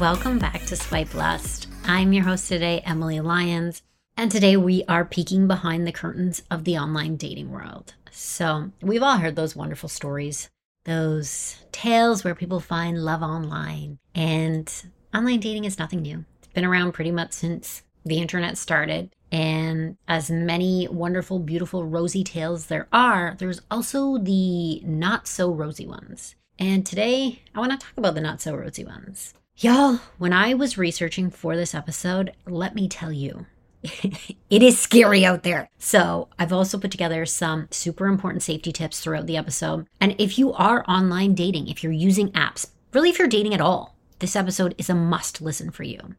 Welcome 0.00 0.38
back 0.38 0.64
to 0.64 0.76
Swipe 0.76 1.12
Lust. 1.14 1.68
I'm 1.84 2.14
your 2.14 2.24
host 2.24 2.48
today, 2.48 2.80
Emily 2.86 3.20
Lyons, 3.20 3.82
and 4.16 4.30
today 4.30 4.56
we 4.56 4.82
are 4.88 5.04
peeking 5.04 5.46
behind 5.46 5.86
the 5.86 5.92
curtains 5.92 6.42
of 6.50 6.64
the 6.64 6.78
online 6.78 7.16
dating 7.16 7.50
world. 7.50 7.92
So, 8.10 8.70
we've 8.80 9.02
all 9.02 9.18
heard 9.18 9.36
those 9.36 9.54
wonderful 9.54 9.90
stories, 9.90 10.48
those 10.84 11.62
tales 11.70 12.24
where 12.24 12.34
people 12.34 12.60
find 12.60 13.04
love 13.04 13.20
online, 13.20 13.98
and 14.14 14.72
online 15.14 15.38
dating 15.38 15.66
is 15.66 15.78
nothing 15.78 16.00
new. 16.00 16.24
It's 16.38 16.52
been 16.54 16.64
around 16.64 16.92
pretty 16.92 17.10
much 17.10 17.32
since 17.32 17.82
the 18.02 18.22
internet 18.22 18.56
started. 18.56 19.10
And 19.30 19.98
as 20.08 20.30
many 20.30 20.88
wonderful, 20.90 21.40
beautiful, 21.40 21.84
rosy 21.84 22.24
tales 22.24 22.66
there 22.66 22.88
are, 22.90 23.36
there's 23.38 23.60
also 23.70 24.16
the 24.16 24.80
not 24.80 25.28
so 25.28 25.52
rosy 25.52 25.86
ones. 25.86 26.36
And 26.58 26.86
today, 26.86 27.42
I 27.54 27.58
want 27.58 27.72
to 27.72 27.86
talk 27.86 27.98
about 27.98 28.14
the 28.14 28.22
not 28.22 28.40
so 28.40 28.54
rosy 28.54 28.84
ones. 28.86 29.34
Y'all, 29.62 30.00
when 30.16 30.32
I 30.32 30.54
was 30.54 30.78
researching 30.78 31.28
for 31.28 31.54
this 31.54 31.74
episode, 31.74 32.32
let 32.46 32.74
me 32.74 32.88
tell 32.88 33.12
you, 33.12 33.44
it 33.82 34.62
is 34.62 34.80
scary 34.80 35.22
out 35.22 35.42
there. 35.42 35.68
So, 35.76 36.28
I've 36.38 36.50
also 36.50 36.78
put 36.78 36.90
together 36.90 37.26
some 37.26 37.68
super 37.70 38.06
important 38.06 38.42
safety 38.42 38.72
tips 38.72 39.00
throughout 39.00 39.26
the 39.26 39.36
episode. 39.36 39.86
And 40.00 40.14
if 40.18 40.38
you 40.38 40.54
are 40.54 40.82
online 40.88 41.34
dating, 41.34 41.68
if 41.68 41.82
you're 41.82 41.92
using 41.92 42.30
apps, 42.30 42.70
really, 42.94 43.10
if 43.10 43.18
you're 43.18 43.28
dating 43.28 43.52
at 43.52 43.60
all, 43.60 43.98
this 44.20 44.34
episode 44.34 44.74
is 44.78 44.88
a 44.88 44.94
must 44.94 45.42
listen 45.42 45.70
for 45.70 45.82
you. 45.82 46.14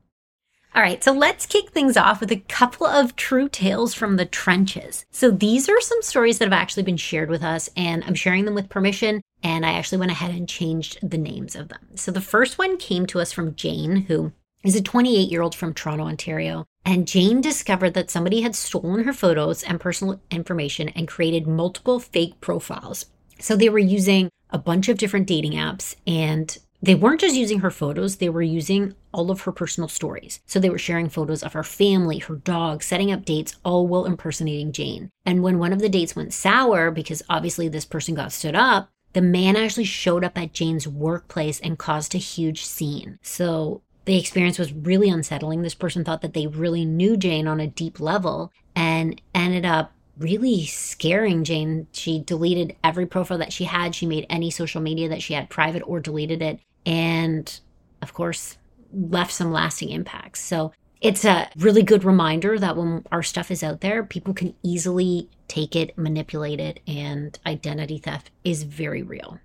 All 0.74 0.82
right, 0.82 1.04
so 1.04 1.12
let's 1.12 1.46
kick 1.46 1.72
things 1.72 1.98
off 1.98 2.22
with 2.22 2.32
a 2.32 2.44
couple 2.48 2.88
of 2.88 3.18
true 3.18 3.50
tales 3.50 3.94
from 3.94 4.16
the 4.16 4.26
trenches. 4.26 5.06
So 5.12 5.30
these 5.30 5.68
are 5.68 5.82
some 5.82 6.02
stories 6.02 6.40
that 6.40 6.46
have 6.46 6.54
actually 6.54 6.84
been 6.84 6.96
shared 6.96 7.30
with 7.30 7.44
us, 7.44 7.70
and 7.76 8.06
I'm 8.06 8.16
sharing 8.16 8.46
them 8.46 8.56
with 8.56 8.70
permission. 8.70 9.22
And 9.44 9.66
I 9.66 9.74
actually 9.74 9.98
went 9.98 10.12
ahead 10.12 10.32
and 10.32 10.48
changed 10.48 10.98
the 11.02 11.18
names 11.18 11.58
of 11.58 11.68
them. 11.68 11.80
So 11.96 12.12
the 12.12 12.22
first 12.22 12.58
one 12.58 12.78
came 12.78 13.06
to 13.08 13.20
us 13.20 13.34
from 13.34 13.56
Jane, 13.56 13.98
who 14.04 14.32
is 14.64 14.76
a 14.76 14.82
28 14.82 15.30
year 15.30 15.42
old 15.42 15.56
from 15.56 15.74
Toronto, 15.74 16.06
Ontario. 16.06 16.66
And 16.86 17.08
Jane 17.08 17.42
discovered 17.42 17.94
that 17.96 18.10
somebody 18.10 18.42
had 18.42 18.56
stolen 18.56 19.04
her 19.04 19.14
photos 19.14 19.64
and 19.64 19.80
personal 19.80 20.22
information 20.32 20.88
and 20.90 21.08
created 21.08 21.48
multiple 21.48 22.00
fake 22.00 22.40
profiles. 22.40 23.08
So 23.40 23.58
they 23.58 23.70
were 23.70 23.80
using 23.80 24.30
a 24.52 24.58
bunch 24.58 24.88
of 24.88 24.98
different 24.98 25.28
dating 25.28 25.54
apps 25.54 25.96
and 26.08 26.58
they 26.84 26.96
weren't 26.96 27.22
just 27.22 27.36
using 27.36 27.60
her 27.60 27.70
photos, 27.70 28.16
they 28.16 28.30
were 28.30 28.42
using 28.42 28.96
all 29.14 29.30
of 29.30 29.42
her 29.42 29.52
personal 29.52 29.88
stories. 29.88 30.40
So 30.48 30.60
they 30.60 30.70
were 30.70 30.80
sharing 30.80 31.10
photos 31.10 31.44
of 31.44 31.54
her 31.54 31.64
family, 31.64 32.18
her 32.18 32.36
dog, 32.36 32.82
setting 32.82 33.12
up 33.12 33.24
dates, 33.24 33.58
all 33.64 33.88
while 33.88 34.06
impersonating 34.06 34.72
Jane. 34.72 35.12
And 35.26 35.44
when 35.44 35.60
one 35.60 35.74
of 35.74 35.80
the 35.80 35.90
dates 35.90 36.16
went 36.16 36.34
sour, 36.34 36.90
because 36.90 37.22
obviously 37.30 37.68
this 37.68 37.86
person 37.86 38.16
got 38.16 38.32
stood 38.32 38.56
up, 38.56 38.90
the 39.14 39.22
man 39.22 39.56
actually 39.56 39.84
showed 39.84 40.24
up 40.24 40.38
at 40.38 40.54
Jane's 40.54 40.88
workplace 40.88 41.60
and 41.60 41.78
caused 41.78 42.16
a 42.16 42.20
huge 42.20 42.66
scene. 42.66 43.20
So 43.22 43.82
the 44.06 44.18
experience 44.18 44.58
was 44.58 44.74
really 44.74 45.10
unsettling. 45.10 45.62
This 45.62 45.76
person 45.76 46.04
thought 46.04 46.22
that 46.22 46.34
they 46.34 46.48
really 46.48 46.86
knew 46.86 47.16
Jane 47.16 47.48
on 47.48 47.60
a 47.60 47.68
deep 47.68 48.00
level 48.00 48.52
and 48.76 49.22
ended 49.36 49.66
up 49.66 49.92
really 50.18 50.66
scaring 50.66 51.44
Jane. 51.44 51.88
She 51.92 52.20
deleted 52.20 52.76
every 52.84 53.06
profile 53.06 53.38
that 53.38 53.54
she 53.54 53.66
had. 53.66 53.94
She 53.94 54.06
made 54.06 54.26
any 54.30 54.50
social 54.50 54.82
media 54.82 55.10
that 55.10 55.22
she 55.22 55.34
had 55.34 55.50
private 55.50 55.84
or 55.86 56.00
deleted 56.00 56.42
it 56.42 56.60
and 56.86 57.60
of 58.02 58.14
course 58.14 58.58
left 58.94 59.32
some 59.32 59.52
lasting 59.52 59.90
impacts. 59.90 60.42
So 60.42 60.74
it's 61.02 61.26
a 61.26 61.50
really 61.58 61.82
good 61.82 62.04
reminder 62.04 62.60
that 62.60 62.78
when 62.78 63.04
our 63.12 63.24
stuff 63.24 63.50
is 63.50 63.64
out 63.64 63.82
there, 63.82 64.04
people 64.04 64.34
can 64.34 64.54
easily 64.64 65.30
take 65.48 65.76
it, 65.76 65.98
manipulate 65.98 66.60
it, 66.60 66.80
and 66.88 67.38
identity 67.46 67.98
theft 67.98 68.32
is 68.44 68.64
very 68.64 69.02
real. 69.02 69.40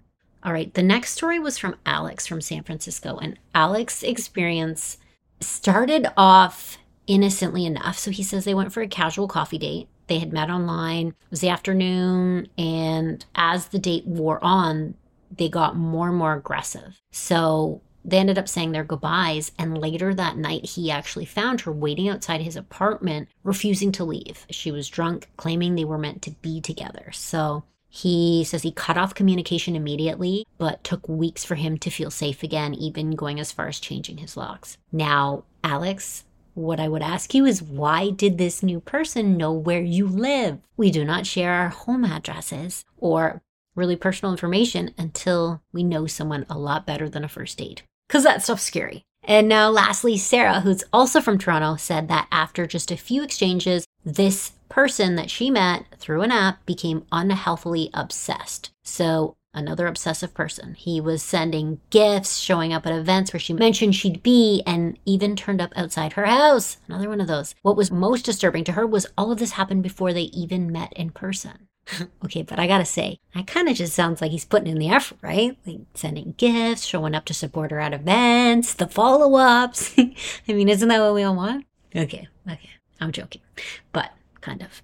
All 0.44 0.52
right, 0.52 0.72
the 0.74 0.82
next 0.82 1.12
story 1.12 1.38
was 1.38 1.58
from 1.58 1.76
Alex 1.84 2.26
from 2.26 2.40
San 2.40 2.62
Francisco, 2.62 3.16
and 3.16 3.38
Alex's 3.54 4.04
experience 4.04 4.98
started 5.40 6.06
off 6.16 6.78
innocently 7.06 7.64
enough. 7.66 7.98
So 7.98 8.10
he 8.10 8.22
says 8.22 8.44
they 8.44 8.54
went 8.54 8.72
for 8.72 8.82
a 8.82 8.88
casual 8.88 9.26
coffee 9.26 9.58
date. 9.58 9.88
They 10.08 10.18
had 10.20 10.32
met 10.32 10.50
online, 10.50 11.08
it 11.08 11.30
was 11.30 11.40
the 11.40 11.48
afternoon, 11.48 12.48
and 12.56 13.24
as 13.34 13.68
the 13.68 13.78
date 13.78 14.06
wore 14.06 14.42
on, 14.44 14.94
they 15.30 15.48
got 15.48 15.76
more 15.76 16.08
and 16.08 16.16
more 16.16 16.34
aggressive. 16.34 17.00
So 17.10 17.82
they 18.04 18.18
ended 18.18 18.38
up 18.38 18.48
saying 18.48 18.72
their 18.72 18.84
goodbyes. 18.84 19.50
And 19.58 19.76
later 19.78 20.14
that 20.14 20.36
night, 20.36 20.64
he 20.64 20.90
actually 20.90 21.24
found 21.24 21.62
her 21.62 21.72
waiting 21.72 22.08
outside 22.08 22.40
his 22.40 22.56
apartment, 22.56 23.28
refusing 23.42 23.90
to 23.92 24.04
leave. 24.04 24.46
She 24.50 24.70
was 24.70 24.88
drunk, 24.88 25.28
claiming 25.36 25.74
they 25.74 25.84
were 25.84 25.98
meant 25.98 26.22
to 26.22 26.30
be 26.30 26.60
together. 26.60 27.10
So 27.12 27.64
he 27.88 28.44
says 28.44 28.62
he 28.62 28.72
cut 28.72 28.96
off 28.96 29.14
communication 29.14 29.74
immediately, 29.74 30.46
but 30.58 30.84
took 30.84 31.08
weeks 31.08 31.44
for 31.44 31.56
him 31.56 31.78
to 31.78 31.90
feel 31.90 32.10
safe 32.10 32.42
again, 32.42 32.74
even 32.74 33.12
going 33.12 33.40
as 33.40 33.52
far 33.52 33.68
as 33.68 33.80
changing 33.80 34.18
his 34.18 34.36
locks. 34.36 34.78
Now, 34.92 35.44
Alex, 35.64 36.24
what 36.54 36.80
I 36.80 36.88
would 36.88 37.02
ask 37.02 37.34
you 37.34 37.44
is 37.44 37.62
why 37.62 38.10
did 38.10 38.38
this 38.38 38.62
new 38.62 38.80
person 38.80 39.36
know 39.36 39.52
where 39.52 39.82
you 39.82 40.06
live? 40.06 40.58
We 40.76 40.90
do 40.90 41.04
not 41.04 41.26
share 41.26 41.52
our 41.52 41.68
home 41.68 42.04
addresses 42.04 42.84
or 42.98 43.42
really 43.76 43.96
personal 43.96 44.32
information 44.32 44.94
until 44.98 45.62
we 45.72 45.84
know 45.84 46.06
someone 46.06 46.46
a 46.50 46.58
lot 46.58 46.86
better 46.86 47.08
than 47.08 47.22
a 47.24 47.28
first 47.28 47.58
date. 47.58 47.82
Because 48.08 48.24
that 48.24 48.42
stuff's 48.42 48.62
scary. 48.62 49.04
And 49.22 49.48
now, 49.48 49.70
lastly, 49.70 50.16
Sarah, 50.16 50.60
who's 50.60 50.84
also 50.92 51.20
from 51.20 51.38
Toronto, 51.38 51.76
said 51.76 52.08
that 52.08 52.28
after 52.30 52.66
just 52.66 52.90
a 52.90 52.96
few 52.96 53.22
exchanges, 53.22 53.84
this 54.04 54.52
person 54.68 55.16
that 55.16 55.30
she 55.30 55.50
met 55.50 55.84
through 55.98 56.22
an 56.22 56.30
app 56.30 56.64
became 56.64 57.04
unhealthily 57.10 57.90
obsessed. 57.92 58.70
So, 58.84 59.36
another 59.52 59.86
obsessive 59.86 60.32
person. 60.32 60.74
He 60.74 61.00
was 61.00 61.22
sending 61.22 61.80
gifts, 61.90 62.38
showing 62.38 62.72
up 62.72 62.86
at 62.86 62.92
events 62.92 63.32
where 63.32 63.40
she 63.40 63.52
mentioned 63.52 63.96
she'd 63.96 64.22
be, 64.22 64.62
and 64.64 64.96
even 65.04 65.34
turned 65.34 65.60
up 65.60 65.72
outside 65.74 66.12
her 66.12 66.26
house. 66.26 66.76
Another 66.86 67.08
one 67.08 67.20
of 67.20 67.26
those. 67.26 67.54
What 67.62 67.76
was 67.76 67.90
most 67.90 68.24
disturbing 68.24 68.64
to 68.64 68.72
her 68.72 68.86
was 68.86 69.06
all 69.18 69.32
of 69.32 69.38
this 69.38 69.52
happened 69.52 69.82
before 69.82 70.12
they 70.12 70.22
even 70.22 70.70
met 70.70 70.92
in 70.92 71.10
person. 71.10 71.68
okay, 72.24 72.42
but 72.42 72.58
I 72.58 72.66
gotta 72.66 72.84
say, 72.84 73.18
that 73.34 73.46
kind 73.46 73.68
of 73.68 73.76
just 73.76 73.94
sounds 73.94 74.20
like 74.20 74.30
he's 74.30 74.44
putting 74.44 74.68
in 74.68 74.78
the 74.78 74.88
effort, 74.88 75.18
right? 75.22 75.56
Like 75.66 75.80
sending 75.94 76.34
gifts, 76.36 76.84
showing 76.84 77.14
up 77.14 77.24
to 77.26 77.34
support 77.34 77.70
her 77.70 77.80
at 77.80 77.94
events, 77.94 78.74
the 78.74 78.86
follow 78.86 79.36
ups. 79.36 79.94
I 79.98 80.52
mean, 80.52 80.68
isn't 80.68 80.88
that 80.88 81.00
what 81.00 81.14
we 81.14 81.22
all 81.22 81.36
want? 81.36 81.66
Okay, 81.94 82.28
okay, 82.50 82.70
I'm 83.00 83.12
joking, 83.12 83.42
but 83.92 84.12
kind 84.40 84.62
of. 84.62 84.82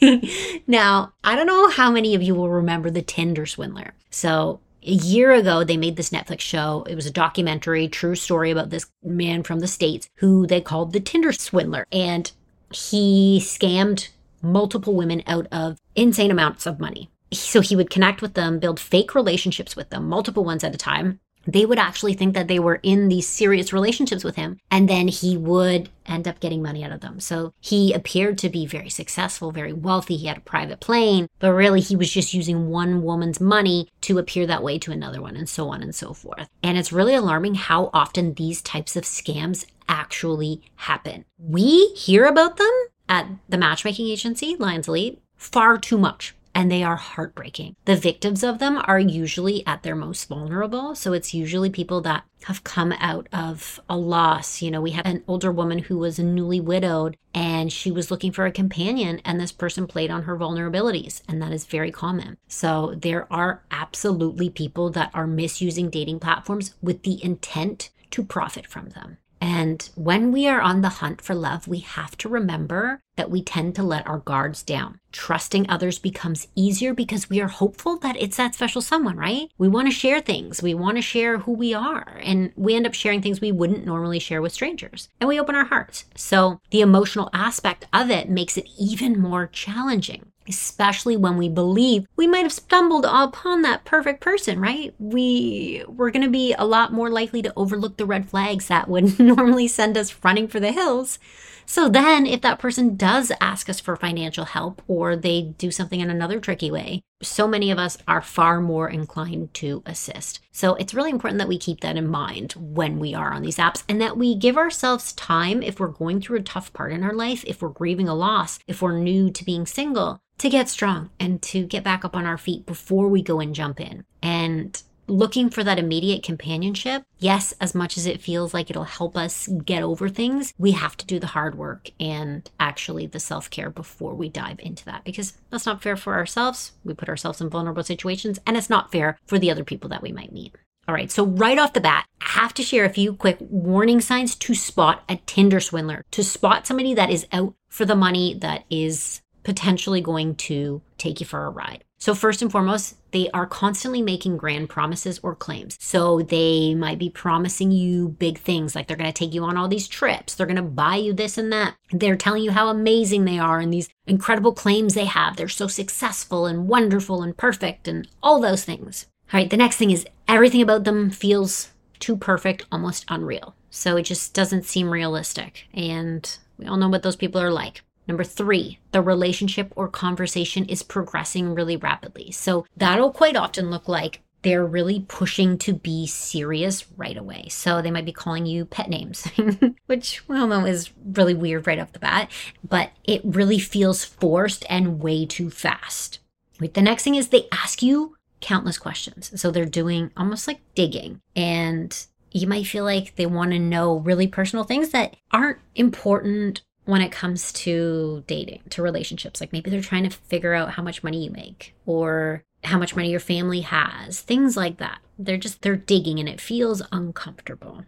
now, 0.66 1.12
I 1.22 1.36
don't 1.36 1.46
know 1.46 1.70
how 1.70 1.90
many 1.90 2.14
of 2.14 2.22
you 2.22 2.34
will 2.34 2.50
remember 2.50 2.90
the 2.90 3.02
Tinder 3.02 3.46
swindler. 3.46 3.94
So, 4.10 4.60
a 4.86 4.90
year 4.90 5.32
ago, 5.32 5.64
they 5.64 5.78
made 5.78 5.96
this 5.96 6.10
Netflix 6.10 6.40
show. 6.40 6.84
It 6.88 6.94
was 6.94 7.06
a 7.06 7.10
documentary, 7.10 7.88
true 7.88 8.14
story 8.14 8.50
about 8.50 8.68
this 8.68 8.86
man 9.02 9.42
from 9.42 9.60
the 9.60 9.66
States 9.66 10.08
who 10.16 10.46
they 10.46 10.60
called 10.60 10.92
the 10.92 11.00
Tinder 11.00 11.32
swindler. 11.32 11.86
And 11.90 12.30
he 12.70 13.40
scammed 13.42 14.08
multiple 14.44 14.94
women 14.94 15.22
out 15.26 15.46
of 15.50 15.78
insane 15.94 16.30
amounts 16.30 16.66
of 16.66 16.80
money. 16.80 17.10
So 17.32 17.60
he 17.60 17.74
would 17.74 17.90
connect 17.90 18.22
with 18.22 18.34
them, 18.34 18.58
build 18.58 18.78
fake 18.78 19.14
relationships 19.14 19.74
with 19.74 19.90
them, 19.90 20.08
multiple 20.08 20.44
ones 20.44 20.62
at 20.62 20.74
a 20.74 20.78
time. 20.78 21.20
They 21.46 21.66
would 21.66 21.78
actually 21.78 22.14
think 22.14 22.34
that 22.34 22.48
they 22.48 22.58
were 22.58 22.80
in 22.82 23.08
these 23.08 23.28
serious 23.28 23.72
relationships 23.72 24.24
with 24.24 24.36
him, 24.36 24.58
and 24.70 24.88
then 24.88 25.08
he 25.08 25.36
would 25.36 25.90
end 26.06 26.26
up 26.26 26.40
getting 26.40 26.62
money 26.62 26.82
out 26.82 26.92
of 26.92 27.00
them. 27.00 27.20
So 27.20 27.52
he 27.60 27.92
appeared 27.92 28.38
to 28.38 28.48
be 28.48 28.66
very 28.66 28.88
successful, 28.88 29.52
very 29.52 29.72
wealthy. 29.72 30.16
He 30.16 30.26
had 30.26 30.38
a 30.38 30.42
private 30.42 30.80
plane, 30.80 31.28
but 31.40 31.52
really 31.52 31.80
he 31.80 31.96
was 31.96 32.10
just 32.10 32.34
using 32.34 32.68
one 32.68 33.02
woman's 33.02 33.40
money 33.40 33.88
to 34.02 34.18
appear 34.18 34.46
that 34.46 34.62
way 34.62 34.78
to 34.78 34.92
another 34.92 35.20
one, 35.20 35.36
and 35.36 35.48
so 35.48 35.68
on 35.68 35.82
and 35.82 35.94
so 35.94 36.14
forth. 36.14 36.48
And 36.62 36.78
it's 36.78 36.92
really 36.92 37.14
alarming 37.14 37.56
how 37.56 37.90
often 37.92 38.34
these 38.34 38.62
types 38.62 38.96
of 38.96 39.04
scams 39.04 39.66
actually 39.86 40.62
happen. 40.76 41.26
We 41.38 41.88
hear 41.88 42.24
about 42.24 42.56
them 42.56 42.72
at 43.08 43.28
the 43.48 43.58
matchmaking 43.58 44.08
agency, 44.08 44.56
Lyons 44.58 44.88
Elite, 44.88 45.20
far 45.36 45.78
too 45.78 45.98
much. 45.98 46.34
And 46.56 46.70
they 46.70 46.84
are 46.84 46.94
heartbreaking. 46.94 47.74
The 47.84 47.96
victims 47.96 48.44
of 48.44 48.60
them 48.60 48.80
are 48.84 49.00
usually 49.00 49.66
at 49.66 49.82
their 49.82 49.96
most 49.96 50.28
vulnerable. 50.28 50.94
So 50.94 51.12
it's 51.12 51.34
usually 51.34 51.68
people 51.68 52.00
that 52.02 52.22
have 52.44 52.62
come 52.62 52.92
out 52.92 53.28
of 53.32 53.80
a 53.90 53.96
loss. 53.96 54.62
You 54.62 54.70
know, 54.70 54.80
we 54.80 54.92
had 54.92 55.04
an 55.04 55.24
older 55.26 55.50
woman 55.50 55.80
who 55.80 55.98
was 55.98 56.20
newly 56.20 56.60
widowed 56.60 57.16
and 57.34 57.72
she 57.72 57.90
was 57.90 58.08
looking 58.08 58.30
for 58.30 58.46
a 58.46 58.52
companion, 58.52 59.20
and 59.24 59.40
this 59.40 59.50
person 59.50 59.88
played 59.88 60.12
on 60.12 60.22
her 60.22 60.36
vulnerabilities. 60.36 61.22
And 61.26 61.42
that 61.42 61.52
is 61.52 61.64
very 61.64 61.90
common. 61.90 62.36
So 62.46 62.94
there 62.96 63.26
are 63.32 63.64
absolutely 63.72 64.48
people 64.48 64.90
that 64.90 65.10
are 65.12 65.26
misusing 65.26 65.90
dating 65.90 66.20
platforms 66.20 66.76
with 66.80 67.02
the 67.02 67.22
intent 67.24 67.90
to 68.12 68.22
profit 68.22 68.68
from 68.68 68.90
them. 68.90 69.18
And 69.44 69.90
when 69.94 70.32
we 70.32 70.48
are 70.48 70.62
on 70.62 70.80
the 70.80 70.88
hunt 70.88 71.20
for 71.20 71.34
love, 71.34 71.68
we 71.68 71.80
have 71.80 72.16
to 72.16 72.30
remember 72.30 73.02
that 73.16 73.30
we 73.30 73.42
tend 73.42 73.74
to 73.74 73.82
let 73.82 74.06
our 74.06 74.20
guards 74.20 74.62
down. 74.62 75.00
Trusting 75.12 75.68
others 75.68 75.98
becomes 75.98 76.48
easier 76.54 76.94
because 76.94 77.28
we 77.28 77.42
are 77.42 77.48
hopeful 77.48 77.98
that 77.98 78.16
it's 78.18 78.38
that 78.38 78.54
special 78.54 78.80
someone, 78.80 79.18
right? 79.18 79.50
We 79.58 79.68
want 79.68 79.86
to 79.88 79.92
share 79.92 80.22
things. 80.22 80.62
We 80.62 80.72
want 80.72 80.96
to 80.96 81.02
share 81.02 81.40
who 81.40 81.52
we 81.52 81.74
are. 81.74 82.18
And 82.22 82.52
we 82.56 82.74
end 82.74 82.86
up 82.86 82.94
sharing 82.94 83.20
things 83.20 83.42
we 83.42 83.52
wouldn't 83.52 83.84
normally 83.84 84.18
share 84.18 84.40
with 84.40 84.54
strangers. 84.54 85.10
And 85.20 85.28
we 85.28 85.38
open 85.38 85.54
our 85.54 85.66
hearts. 85.66 86.06
So 86.16 86.62
the 86.70 86.80
emotional 86.80 87.28
aspect 87.34 87.86
of 87.92 88.10
it 88.10 88.30
makes 88.30 88.56
it 88.56 88.66
even 88.78 89.20
more 89.20 89.46
challenging. 89.46 90.32
Especially 90.48 91.16
when 91.16 91.36
we 91.36 91.48
believe 91.48 92.06
we 92.16 92.26
might 92.26 92.42
have 92.42 92.52
stumbled 92.52 93.06
upon 93.08 93.62
that 93.62 93.84
perfect 93.84 94.20
person, 94.20 94.60
right? 94.60 94.94
We 94.98 95.84
we're 95.88 96.10
going 96.10 96.24
to 96.24 96.30
be 96.30 96.54
a 96.54 96.64
lot 96.64 96.92
more 96.92 97.10
likely 97.10 97.42
to 97.42 97.52
overlook 97.56 97.96
the 97.96 98.06
red 98.06 98.28
flags 98.28 98.68
that 98.68 98.88
would 98.88 99.18
normally 99.18 99.68
send 99.68 99.96
us 99.96 100.14
running 100.24 100.48
for 100.48 100.60
the 100.60 100.72
hills 100.72 101.18
so 101.66 101.88
then, 101.88 102.26
if 102.26 102.40
that 102.42 102.58
person 102.58 102.96
does 102.96 103.32
ask 103.40 103.68
us 103.68 103.80
for 103.80 103.96
financial 103.96 104.44
help 104.44 104.82
or 104.86 105.16
they 105.16 105.54
do 105.58 105.70
something 105.70 106.00
in 106.00 106.10
another 106.10 106.40
tricky 106.40 106.70
way, 106.70 107.02
so 107.22 107.48
many 107.48 107.70
of 107.70 107.78
us 107.78 107.96
are 108.06 108.20
far 108.20 108.60
more 108.60 108.88
inclined 108.88 109.54
to 109.54 109.82
assist. 109.86 110.40
So 110.52 110.74
it's 110.74 110.94
really 110.94 111.10
important 111.10 111.38
that 111.38 111.48
we 111.48 111.58
keep 111.58 111.80
that 111.80 111.96
in 111.96 112.06
mind 112.06 112.52
when 112.52 112.98
we 112.98 113.14
are 113.14 113.32
on 113.32 113.42
these 113.42 113.56
apps 113.56 113.82
and 113.88 114.00
that 114.00 114.16
we 114.16 114.34
give 114.34 114.56
ourselves 114.56 115.12
time 115.14 115.62
if 115.62 115.80
we're 115.80 115.88
going 115.88 116.20
through 116.20 116.38
a 116.38 116.42
tough 116.42 116.72
part 116.72 116.92
in 116.92 117.02
our 117.02 117.14
life, 117.14 117.44
if 117.46 117.62
we're 117.62 117.68
grieving 117.68 118.08
a 118.08 118.14
loss, 118.14 118.58
if 118.66 118.82
we're 118.82 118.98
new 118.98 119.30
to 119.30 119.44
being 119.44 119.66
single, 119.66 120.20
to 120.38 120.50
get 120.50 120.68
strong 120.68 121.10
and 121.18 121.40
to 121.42 121.64
get 121.64 121.84
back 121.84 122.04
up 122.04 122.16
on 122.16 122.26
our 122.26 122.38
feet 122.38 122.66
before 122.66 123.08
we 123.08 123.22
go 123.22 123.40
and 123.40 123.54
jump 123.54 123.80
in. 123.80 124.04
And 124.22 124.82
looking 125.06 125.50
for 125.50 125.64
that 125.64 125.78
immediate 125.78 126.22
companionship, 126.22 127.04
yes, 127.18 127.54
as 127.60 127.74
much 127.74 127.96
as 127.96 128.06
it 128.06 128.20
feels 128.20 128.54
like 128.54 128.70
it'll 128.70 128.84
help 128.84 129.16
us 129.16 129.48
get 129.64 129.82
over 129.82 130.08
things, 130.08 130.52
we 130.58 130.72
have 130.72 130.96
to 130.96 131.06
do 131.06 131.18
the 131.18 131.28
hard 131.28 131.56
work 131.56 131.90
and 132.00 132.50
actually 132.58 133.06
the 133.06 133.20
self 133.20 133.50
care 133.50 133.70
before 133.70 134.14
we 134.14 134.28
dive 134.28 134.60
into 134.60 134.84
that 134.84 135.04
because 135.04 135.34
that's 135.50 135.66
not 135.66 135.82
fair 135.82 135.96
for 135.96 136.14
ourselves. 136.14 136.72
We 136.84 136.94
put 136.94 137.08
ourselves 137.08 137.40
in 137.40 137.50
vulnerable 137.50 137.84
situations 137.84 138.38
and 138.46 138.56
it's 138.56 138.70
not 138.70 138.92
fair 138.92 139.18
for 139.26 139.38
the 139.38 139.50
other 139.50 139.64
people 139.64 139.90
that 139.90 140.02
we 140.02 140.12
might 140.12 140.32
meet. 140.32 140.54
All 140.86 140.94
right, 140.94 141.10
so 141.10 141.24
right 141.24 141.58
off 141.58 141.72
the 141.72 141.80
bat, 141.80 142.06
I 142.20 142.40
have 142.40 142.52
to 142.54 142.62
share 142.62 142.84
a 142.84 142.90
few 142.90 143.14
quick 143.14 143.38
warning 143.40 144.02
signs 144.02 144.34
to 144.34 144.54
spot 144.54 145.02
a 145.08 145.16
Tinder 145.16 145.60
swindler, 145.60 146.04
to 146.10 146.22
spot 146.22 146.66
somebody 146.66 146.92
that 146.94 147.10
is 147.10 147.26
out 147.32 147.54
for 147.68 147.86
the 147.86 147.96
money 147.96 148.34
that 148.34 148.64
is 148.68 149.22
potentially 149.44 150.00
going 150.00 150.34
to 150.34 150.82
take 150.98 151.20
you 151.20 151.26
for 151.26 151.46
a 151.46 151.50
ride. 151.50 151.84
So, 152.04 152.14
first 152.14 152.42
and 152.42 152.52
foremost, 152.52 152.96
they 153.12 153.30
are 153.30 153.46
constantly 153.46 154.02
making 154.02 154.36
grand 154.36 154.68
promises 154.68 155.18
or 155.22 155.34
claims. 155.34 155.78
So, 155.80 156.20
they 156.20 156.74
might 156.74 156.98
be 156.98 157.08
promising 157.08 157.70
you 157.70 158.10
big 158.10 158.38
things 158.38 158.74
like 158.74 158.88
they're 158.88 158.96
going 158.98 159.10
to 159.10 159.18
take 159.18 159.32
you 159.32 159.42
on 159.44 159.56
all 159.56 159.68
these 159.68 159.88
trips, 159.88 160.34
they're 160.34 160.46
going 160.46 160.56
to 160.56 160.62
buy 160.62 160.96
you 160.96 161.14
this 161.14 161.38
and 161.38 161.50
that. 161.50 161.76
They're 161.92 162.14
telling 162.14 162.42
you 162.42 162.50
how 162.50 162.68
amazing 162.68 163.24
they 163.24 163.38
are 163.38 163.58
and 163.58 163.72
these 163.72 163.88
incredible 164.06 164.52
claims 164.52 164.92
they 164.92 165.06
have. 165.06 165.36
They're 165.36 165.48
so 165.48 165.66
successful 165.66 166.44
and 166.44 166.68
wonderful 166.68 167.22
and 167.22 167.34
perfect 167.34 167.88
and 167.88 168.06
all 168.22 168.38
those 168.38 168.64
things. 168.64 169.06
All 169.32 169.40
right, 169.40 169.48
the 169.48 169.56
next 169.56 169.76
thing 169.76 169.90
is 169.90 170.06
everything 170.28 170.60
about 170.60 170.84
them 170.84 171.08
feels 171.08 171.70
too 172.00 172.18
perfect, 172.18 172.66
almost 172.70 173.06
unreal. 173.08 173.56
So, 173.70 173.96
it 173.96 174.02
just 174.02 174.34
doesn't 174.34 174.66
seem 174.66 174.90
realistic. 174.90 175.68
And 175.72 176.36
we 176.58 176.66
all 176.66 176.76
know 176.76 176.90
what 176.90 177.02
those 177.02 177.16
people 177.16 177.40
are 177.40 177.50
like. 177.50 177.82
Number 178.06 178.24
three, 178.24 178.78
the 178.92 179.02
relationship 179.02 179.72
or 179.76 179.88
conversation 179.88 180.66
is 180.66 180.82
progressing 180.82 181.54
really 181.54 181.76
rapidly. 181.76 182.30
So 182.30 182.66
that'll 182.76 183.12
quite 183.12 183.36
often 183.36 183.70
look 183.70 183.88
like 183.88 184.20
they're 184.42 184.66
really 184.66 185.00
pushing 185.08 185.56
to 185.56 185.72
be 185.72 186.06
serious 186.06 186.84
right 186.98 187.16
away. 187.16 187.48
So 187.48 187.80
they 187.80 187.90
might 187.90 188.04
be 188.04 188.12
calling 188.12 188.44
you 188.44 188.66
pet 188.66 188.90
names, 188.90 189.26
which 189.86 190.28
we 190.28 190.38
all 190.38 190.46
know 190.46 190.66
is 190.66 190.90
really 191.02 191.32
weird 191.32 191.66
right 191.66 191.78
off 191.78 191.92
the 191.92 191.98
bat, 191.98 192.30
but 192.68 192.90
it 193.04 193.22
really 193.24 193.58
feels 193.58 194.04
forced 194.04 194.66
and 194.68 195.00
way 195.00 195.24
too 195.24 195.48
fast. 195.48 196.18
The 196.58 196.82
next 196.82 197.04
thing 197.04 197.14
is 197.14 197.28
they 197.28 197.48
ask 197.50 197.82
you 197.82 198.16
countless 198.40 198.76
questions. 198.76 199.32
So 199.40 199.50
they're 199.50 199.64
doing 199.64 200.10
almost 200.14 200.46
like 200.46 200.60
digging 200.74 201.22
and 201.34 202.06
you 202.30 202.46
might 202.46 202.66
feel 202.66 202.84
like 202.84 203.16
they 203.16 203.26
want 203.26 203.52
to 203.52 203.58
know 203.58 204.00
really 204.00 204.26
personal 204.26 204.64
things 204.64 204.90
that 204.90 205.16
aren't 205.30 205.60
important 205.74 206.62
when 206.84 207.00
it 207.00 207.12
comes 207.12 207.52
to 207.52 208.24
dating, 208.26 208.62
to 208.70 208.82
relationships. 208.82 209.40
Like 209.40 209.52
maybe 209.52 209.70
they're 209.70 209.80
trying 209.80 210.04
to 210.04 210.10
figure 210.10 210.54
out 210.54 210.72
how 210.72 210.82
much 210.82 211.02
money 211.02 211.24
you 211.24 211.30
make 211.30 211.74
or 211.86 212.42
how 212.64 212.78
much 212.78 212.96
money 212.96 213.10
your 213.10 213.20
family 213.20 213.60
has, 213.60 214.20
things 214.20 214.56
like 214.56 214.78
that. 214.78 214.98
They're 215.18 215.36
just, 215.36 215.62
they're 215.62 215.76
digging 215.76 216.18
and 216.18 216.28
it 216.28 216.40
feels 216.40 216.82
uncomfortable. 216.92 217.84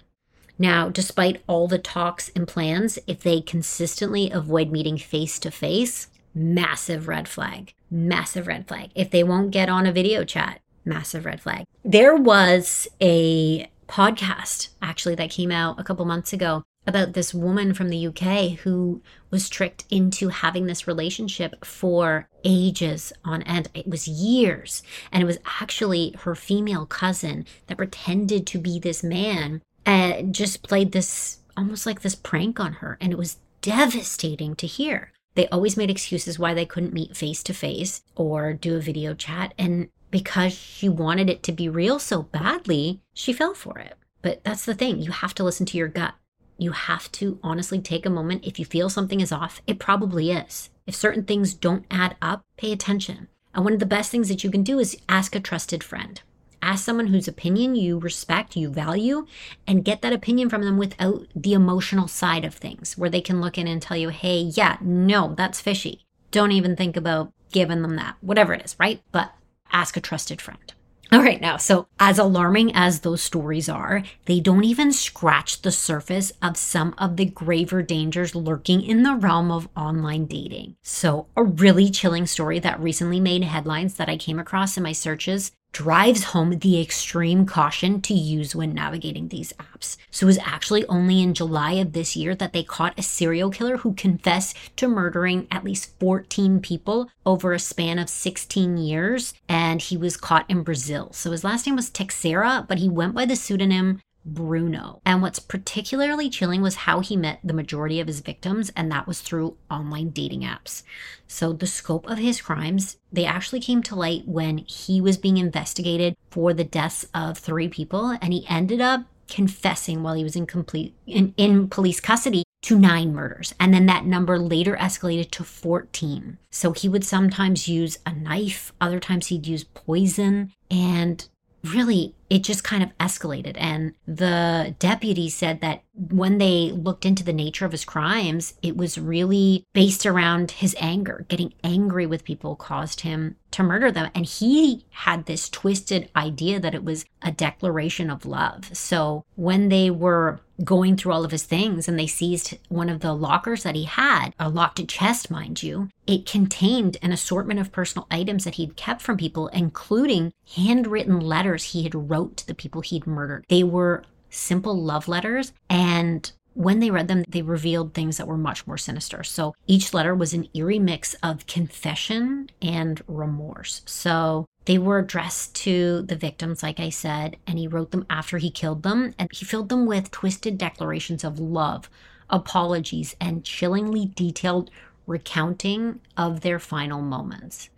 Now, 0.59 0.89
despite 0.89 1.43
all 1.47 1.69
the 1.69 1.79
talks 1.79 2.31
and 2.35 2.49
plans, 2.49 2.99
if 3.07 3.21
they 3.21 3.41
consistently 3.41 4.31
avoid 4.31 4.71
meeting 4.71 4.97
face 4.97 5.39
to 5.41 5.51
face, 5.51 6.09
massive 6.35 7.09
red 7.09 7.29
flag. 7.29 7.75
Massive 7.91 8.47
red 8.47 8.67
flag. 8.67 8.91
If 8.95 9.11
they 9.11 9.23
won't 9.23 9.51
get 9.51 9.69
on 9.69 9.87
a 9.87 9.93
video 9.93 10.25
chat, 10.25 10.61
massive 10.85 11.27
red 11.27 11.41
flag. 11.41 11.65
There 11.85 12.17
was 12.17 12.89
a 13.01 13.69
podcast 13.89 14.69
actually 14.83 15.15
that 15.17 15.31
came 15.31 15.53
out 15.53 15.79
a 15.79 15.85
couple 15.85 16.05
months 16.05 16.33
ago 16.33 16.65
about 16.87 17.13
this 17.13 17.35
woman 17.35 17.75
from 17.75 17.89
the 17.89 18.07
UK 18.07 18.59
who 18.61 19.03
was 19.31 19.49
tricked 19.49 19.85
into 19.91 20.29
having 20.29 20.67
this 20.67 20.87
relationship 20.87 21.65
for 21.65 22.29
ages 22.45 23.13
on 23.25 23.43
end. 23.43 23.69
It 23.75 23.89
was 23.89 24.07
years. 24.07 24.83
And 25.11 25.23
it 25.23 25.27
was 25.27 25.39
actually 25.61 26.15
her 26.21 26.35
female 26.35 26.87
cousin 26.87 27.45
that 27.67 27.77
pretended 27.77 28.47
to 28.49 28.59
be 28.59 28.79
this 28.79 29.03
man 29.03 29.63
and 29.85 30.35
just 30.35 30.63
played 30.63 30.93
this 30.93 31.41
almost 31.57 31.87
like 31.87 32.03
this 32.03 32.15
prank 32.15 32.61
on 32.61 32.75
her. 32.75 32.97
And 33.01 33.13
it 33.13 33.19
was 33.19 33.39
devastating 33.63 34.55
to 34.57 34.67
hear. 34.67 35.13
They 35.35 35.49
always 35.49 35.77
made 35.77 35.91
excuses 35.91 36.39
why 36.39 36.55
they 36.55 36.67
couldn't 36.67 36.95
meet 36.95 37.17
face 37.17 37.43
to 37.45 37.53
face 37.53 38.03
or 38.15 38.53
do 38.53 38.77
a 38.77 38.81
video 38.81 39.13
chat. 39.13 39.55
And 39.59 39.89
because 40.11 40.53
she 40.53 40.89
wanted 40.89 41.29
it 41.29 41.43
to 41.43 41.53
be 41.53 41.69
real 41.69 41.99
so 41.99 42.23
badly, 42.23 43.01
she 43.13 43.33
fell 43.33 43.55
for 43.55 43.79
it. 43.79 43.95
But 44.23 44.45
that's 44.45 44.65
the 44.65 44.75
thing, 44.75 45.01
you 45.01 45.11
have 45.11 45.35
to 45.35 45.45
listen 45.45 45.67
to 45.67 45.79
your 45.79 45.89
gut 45.89 46.15
you 46.59 46.73
have 46.73 47.11
to 47.13 47.39
honestly 47.43 47.81
take 47.81 48.07
a 48.07 48.11
moment. 48.11 48.45
If 48.47 48.59
you 48.59 48.65
feel 48.65 48.89
something 48.89 49.21
is 49.21 49.33
off, 49.33 49.61
it 49.67 49.79
probably 49.79 50.31
is. 50.31 50.71
If 50.87 50.95
certain 50.95 51.25
things 51.25 51.55
don't 51.55 51.85
add 51.91 52.17
up, 52.23 52.45
pay 52.57 52.73
attention. 52.73 53.29
And 53.55 53.65
one 53.65 53.73
of 53.73 53.81
the 53.81 53.87
best 53.87 54.11
things 54.11 54.29
that 54.29 54.45
you 54.45 54.51
can 54.51 54.63
do 54.63 54.79
is 54.79 54.97
ask 55.09 55.35
a 55.35 55.41
trusted 55.41 55.83
friend. 55.83 56.21
Ask 56.63 56.85
someone 56.85 57.09
whose 57.09 57.29
opinion 57.29 57.75
you 57.75 57.99
respect, 57.99 58.57
you 58.57 58.71
value, 58.71 59.27
and 59.67 59.85
get 59.85 60.03
that 60.03 60.13
opinion 60.13 60.49
from 60.49 60.63
them 60.63 60.79
without 60.79 61.27
the 61.35 61.53
emotional 61.53 62.09
side 62.09 62.45
of 62.45 62.55
things, 62.55 62.97
where 62.99 63.11
they 63.11 63.21
can 63.21 63.41
look 63.41 63.57
in 63.59 63.67
and 63.67 63.81
tell 63.81 63.97
you, 63.97 64.09
hey, 64.09 64.41
yeah, 64.41 64.79
no, 64.81 65.35
that's 65.35 65.61
fishy. 65.61 66.05
Don't 66.31 66.53
even 66.53 66.75
think 66.77 66.97
about 66.97 67.33
giving 67.53 67.83
them 67.83 67.97
that, 67.97 68.17
whatever 68.21 68.53
it 68.53 68.65
is, 68.65 68.77
right? 68.79 69.01
But 69.13 69.33
ask 69.73 69.97
a 69.97 70.01
trusted 70.01 70.41
friend. 70.41 70.75
All 71.17 71.23
right, 71.23 71.41
now, 71.41 71.57
so 71.57 71.87
as 71.99 72.19
alarming 72.19 72.75
as 72.75 73.01
those 73.01 73.23
stories 73.23 73.71
are, 73.71 74.03
they 74.27 74.39
don't 74.39 74.65
even 74.65 74.93
scratch 74.93 75.63
the 75.63 75.73
surface 75.73 76.31
of 76.43 76.59
some 76.59 76.95
of 76.99 77.17
the 77.17 77.25
graver 77.25 77.81
dangers 77.81 78.35
lurking 78.35 78.83
in 78.83 79.03
the 79.03 79.15
realm 79.15 79.51
of 79.51 79.67
online 79.75 80.27
dating. 80.27 80.77
So, 80.83 81.29
a 81.35 81.43
really 81.43 81.89
chilling 81.89 82.27
story 82.27 82.59
that 82.59 82.79
recently 82.79 83.19
made 83.19 83.45
headlines 83.45 83.95
that 83.95 84.11
I 84.11 84.19
came 84.19 84.39
across 84.39 84.77
in 84.77 84.83
my 84.83 84.93
searches 84.93 85.53
drives 85.73 86.25
home 86.25 86.59
the 86.59 86.81
extreme 86.81 87.45
caution 87.45 88.01
to 88.01 88.15
use 88.15 88.57
when 88.57 88.73
navigating 88.73 89.29
these 89.29 89.53
apps. 89.55 89.97
So 90.11 90.25
it 90.25 90.29
was 90.29 90.39
actually 90.39 90.87
only 90.87 91.23
in 91.23 91.35
July 91.35 91.73
of 91.73 91.93
this 91.93 92.17
year 92.17 92.35
that 92.35 92.53
they 92.53 92.63
caught 92.63 92.99
a 92.99 93.03
serial 93.03 93.51
killer 93.51 93.77
who 93.79 93.93
confessed 93.95 94.57
to 94.77 94.89
murdering 94.89 95.47
at 95.51 95.65
least 95.65 95.99
14 96.01 96.61
people 96.61 97.11
over 97.27 97.53
a 97.53 97.59
span 97.59 97.99
of 97.99 98.09
16 98.09 98.79
years. 98.79 99.35
And 99.49 99.83
he 99.83 99.97
was 99.97 100.17
caught 100.17 100.49
in 100.49 100.63
Brazil. 100.63 101.13
So 101.13 101.31
his 101.31 101.45
last 101.45 101.67
name 101.67 101.77
was 101.77 101.91
Texera, 101.91 102.67
but 102.67 102.79
he 102.79 102.89
went 102.89 103.15
by 103.15 103.27
the 103.27 103.37
pseudonym 103.37 104.01
Bruno. 104.27 105.01
And 105.07 105.23
what's 105.23 105.39
particularly 105.39 106.29
chilling 106.29 106.61
was 106.61 106.75
how 106.75 107.01
he 107.01 107.17
met 107.17 107.41
the 107.43 107.55
majority 107.55 108.01
of 108.01 108.09
his 108.09 108.21
victims, 108.21 108.71
and 108.77 108.91
that 108.91 109.07
was 109.07 109.21
through 109.21 109.57
online 109.71 110.11
dating 110.11 110.43
apps. 110.43 110.83
So 111.29 111.53
the 111.53 111.67
scope 111.67 112.11
of 112.11 112.19
his 112.19 112.41
crimes, 112.41 112.99
they 113.13 113.25
actually 113.25 113.61
came 113.61 113.83
to 113.85 113.95
light 113.95 114.27
when 114.27 114.59
he 114.59 115.01
was 115.01 115.17
being 115.17 115.39
investigated 115.39 116.17
for 116.31 116.53
the 116.53 116.65
deaths 116.65 117.07
of 117.15 117.39
three 117.39 117.69
people, 117.69 118.19
and 118.21 118.33
he 118.33 118.45
ended 118.49 118.81
up 118.81 119.07
confessing 119.29 120.03
while 120.03 120.15
he 120.15 120.23
was 120.23 120.37
in 120.37 120.47
complete 120.47 120.95
in, 121.07 121.35
in 121.37 121.69
police 121.69 122.01
custody 122.01 122.45
to 122.63 122.79
nine 122.79 123.15
murders. 123.15 123.55
And 123.61 123.73
then 123.73 123.87
that 123.87 124.05
number 124.05 124.39
later 124.39 124.77
escalated 124.77 125.31
to 125.33 125.45
14. 125.45 126.39
So 126.51 126.73
he 126.73 126.89
would 126.89 127.05
sometimes 127.05 127.69
use 127.69 127.99
a 128.07 128.13
knife, 128.13 128.73
other 128.81 128.99
times 129.01 129.29
he'd 129.29 129.47
use 129.47 129.65
poison. 129.65 130.53
And 130.71 131.29
really 131.65 132.15
it 132.29 132.43
just 132.43 132.65
kind 132.65 132.83
of 132.83 132.97
escalated. 132.99 133.57
And 133.57 133.95
the 134.07 134.75
deputy 134.79 135.29
said 135.29 135.61
that 135.61 135.83
when 135.95 136.39
they 136.39 136.73
looked 136.73 137.07
into 137.07 137.25
the 137.25 137.33
nature 137.33 137.65
of 137.65 137.73
his 137.73 137.85
crimes, 137.85 138.55
it 138.63 138.77
was 138.77 138.99
really 138.99 139.65
based 139.73 140.05
around 140.05 140.53
his 140.53 140.77
anger. 140.79 141.25
Getting 141.29 141.55
angry 141.65 142.07
with 142.07 142.25
people 142.25 142.57
caused 142.57 143.01
him 143.01 143.37
to 143.53 143.63
murder 143.63 143.91
them. 143.91 144.11
And 144.15 144.27
he 144.27 144.85
had 144.91 145.25
this 145.25 145.49
twisted 145.49 146.11
idea 146.15 146.61
that 146.61 146.75
it 146.75 146.85
was 146.85 147.07
a 147.23 147.33
declaration 147.33 148.11
of 148.11 148.27
love. 148.27 148.77
So 148.77 149.25
when 149.37 149.71
they 149.71 149.91
were 149.91 150.41
going 150.65 150.97
through 150.97 151.13
all 151.13 151.25
of 151.25 151.31
his 151.31 151.45
things 151.45 151.87
and 151.89 151.99
they 151.99 152.07
seized 152.07 152.57
one 152.69 152.89
of 152.89 153.01
the 153.01 153.13
lockers 153.13 153.63
that 153.63 153.75
he 153.75 153.85
had, 153.85 154.31
a 154.39 154.49
locked 154.49 154.87
chest, 154.89 155.31
mind 155.31 155.63
you, 155.63 155.89
it 156.07 156.27
contained 156.27 156.97
an 157.03 157.13
assortment 157.13 157.61
of 157.61 157.73
personal 157.73 158.07
items 158.11 158.45
that 158.45 158.55
he'd 158.55 158.77
kept 158.77 159.03
from 159.03 159.17
people, 159.17 159.49
including 159.49 160.33
handwritten 160.55 161.21
letters 161.21 161.65
he 161.65 161.83
had 161.83 161.95
wrote 162.17 162.37
to 162.39 162.47
the 162.47 162.55
people 162.55 162.81
he'd 162.81 163.07
murdered. 163.07 163.45
They 163.49 163.63
were 163.63 164.05
simple 164.31 164.83
love 164.83 165.09
letters 165.09 165.53
and 165.69 166.33
when 166.55 166.81
they 166.81 166.91
read 166.91 167.07
them, 167.07 167.23
they 167.29 167.43
revealed 167.43 167.93
things 167.93 168.17
that 168.17 168.27
were 168.27 168.39
much 168.39 168.67
more 168.67 168.79
sinister. 168.79 169.23
So 169.23 169.55
each 169.67 169.93
letter 169.93 170.15
was 170.15 170.33
an 170.33 170.49
eerie 170.55 170.79
mix 170.79 171.13
of 171.23 171.47
confession 171.47 172.49
and 172.63 173.03
remorse. 173.07 173.83
So 173.85 174.47
they 174.65 174.79
were 174.79 175.01
addressed 175.01 175.55
to 175.57 176.01
the 176.09 176.17
victims, 176.17 176.63
like 176.63 176.81
I 176.81 176.89
said, 176.89 177.37
and 177.47 177.59
he 177.59 177.69
wrote 177.69 177.91
them 177.91 178.07
after 178.09 178.39
he 178.39 178.51
killed 178.51 178.85
them. 178.85 179.15
And 179.19 179.29
he 179.31 179.45
filled 179.45 179.69
them 179.69 179.85
with 179.85 180.11
twisted 180.11 180.57
declarations 180.57 181.25
of 181.25 181.39
love, 181.39 181.91
apologies, 182.31 183.15
and 183.21 183.45
chillingly 183.45 184.11
detailed 184.15 184.71
recounting 185.07 186.01
of 186.17 186.41
their 186.41 186.59
final 186.59 187.03
moments. 187.03 187.69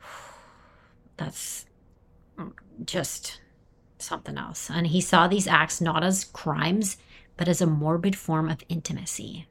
That's 1.18 1.66
just 2.86 3.40
something 4.02 4.38
else. 4.38 4.70
And 4.70 4.86
he 4.86 5.00
saw 5.00 5.26
these 5.26 5.46
acts 5.46 5.80
not 5.80 6.04
as 6.04 6.24
crimes, 6.24 6.96
but 7.36 7.48
as 7.48 7.60
a 7.60 7.66
morbid 7.66 8.16
form 8.16 8.48
of 8.48 8.62
intimacy. 8.68 9.46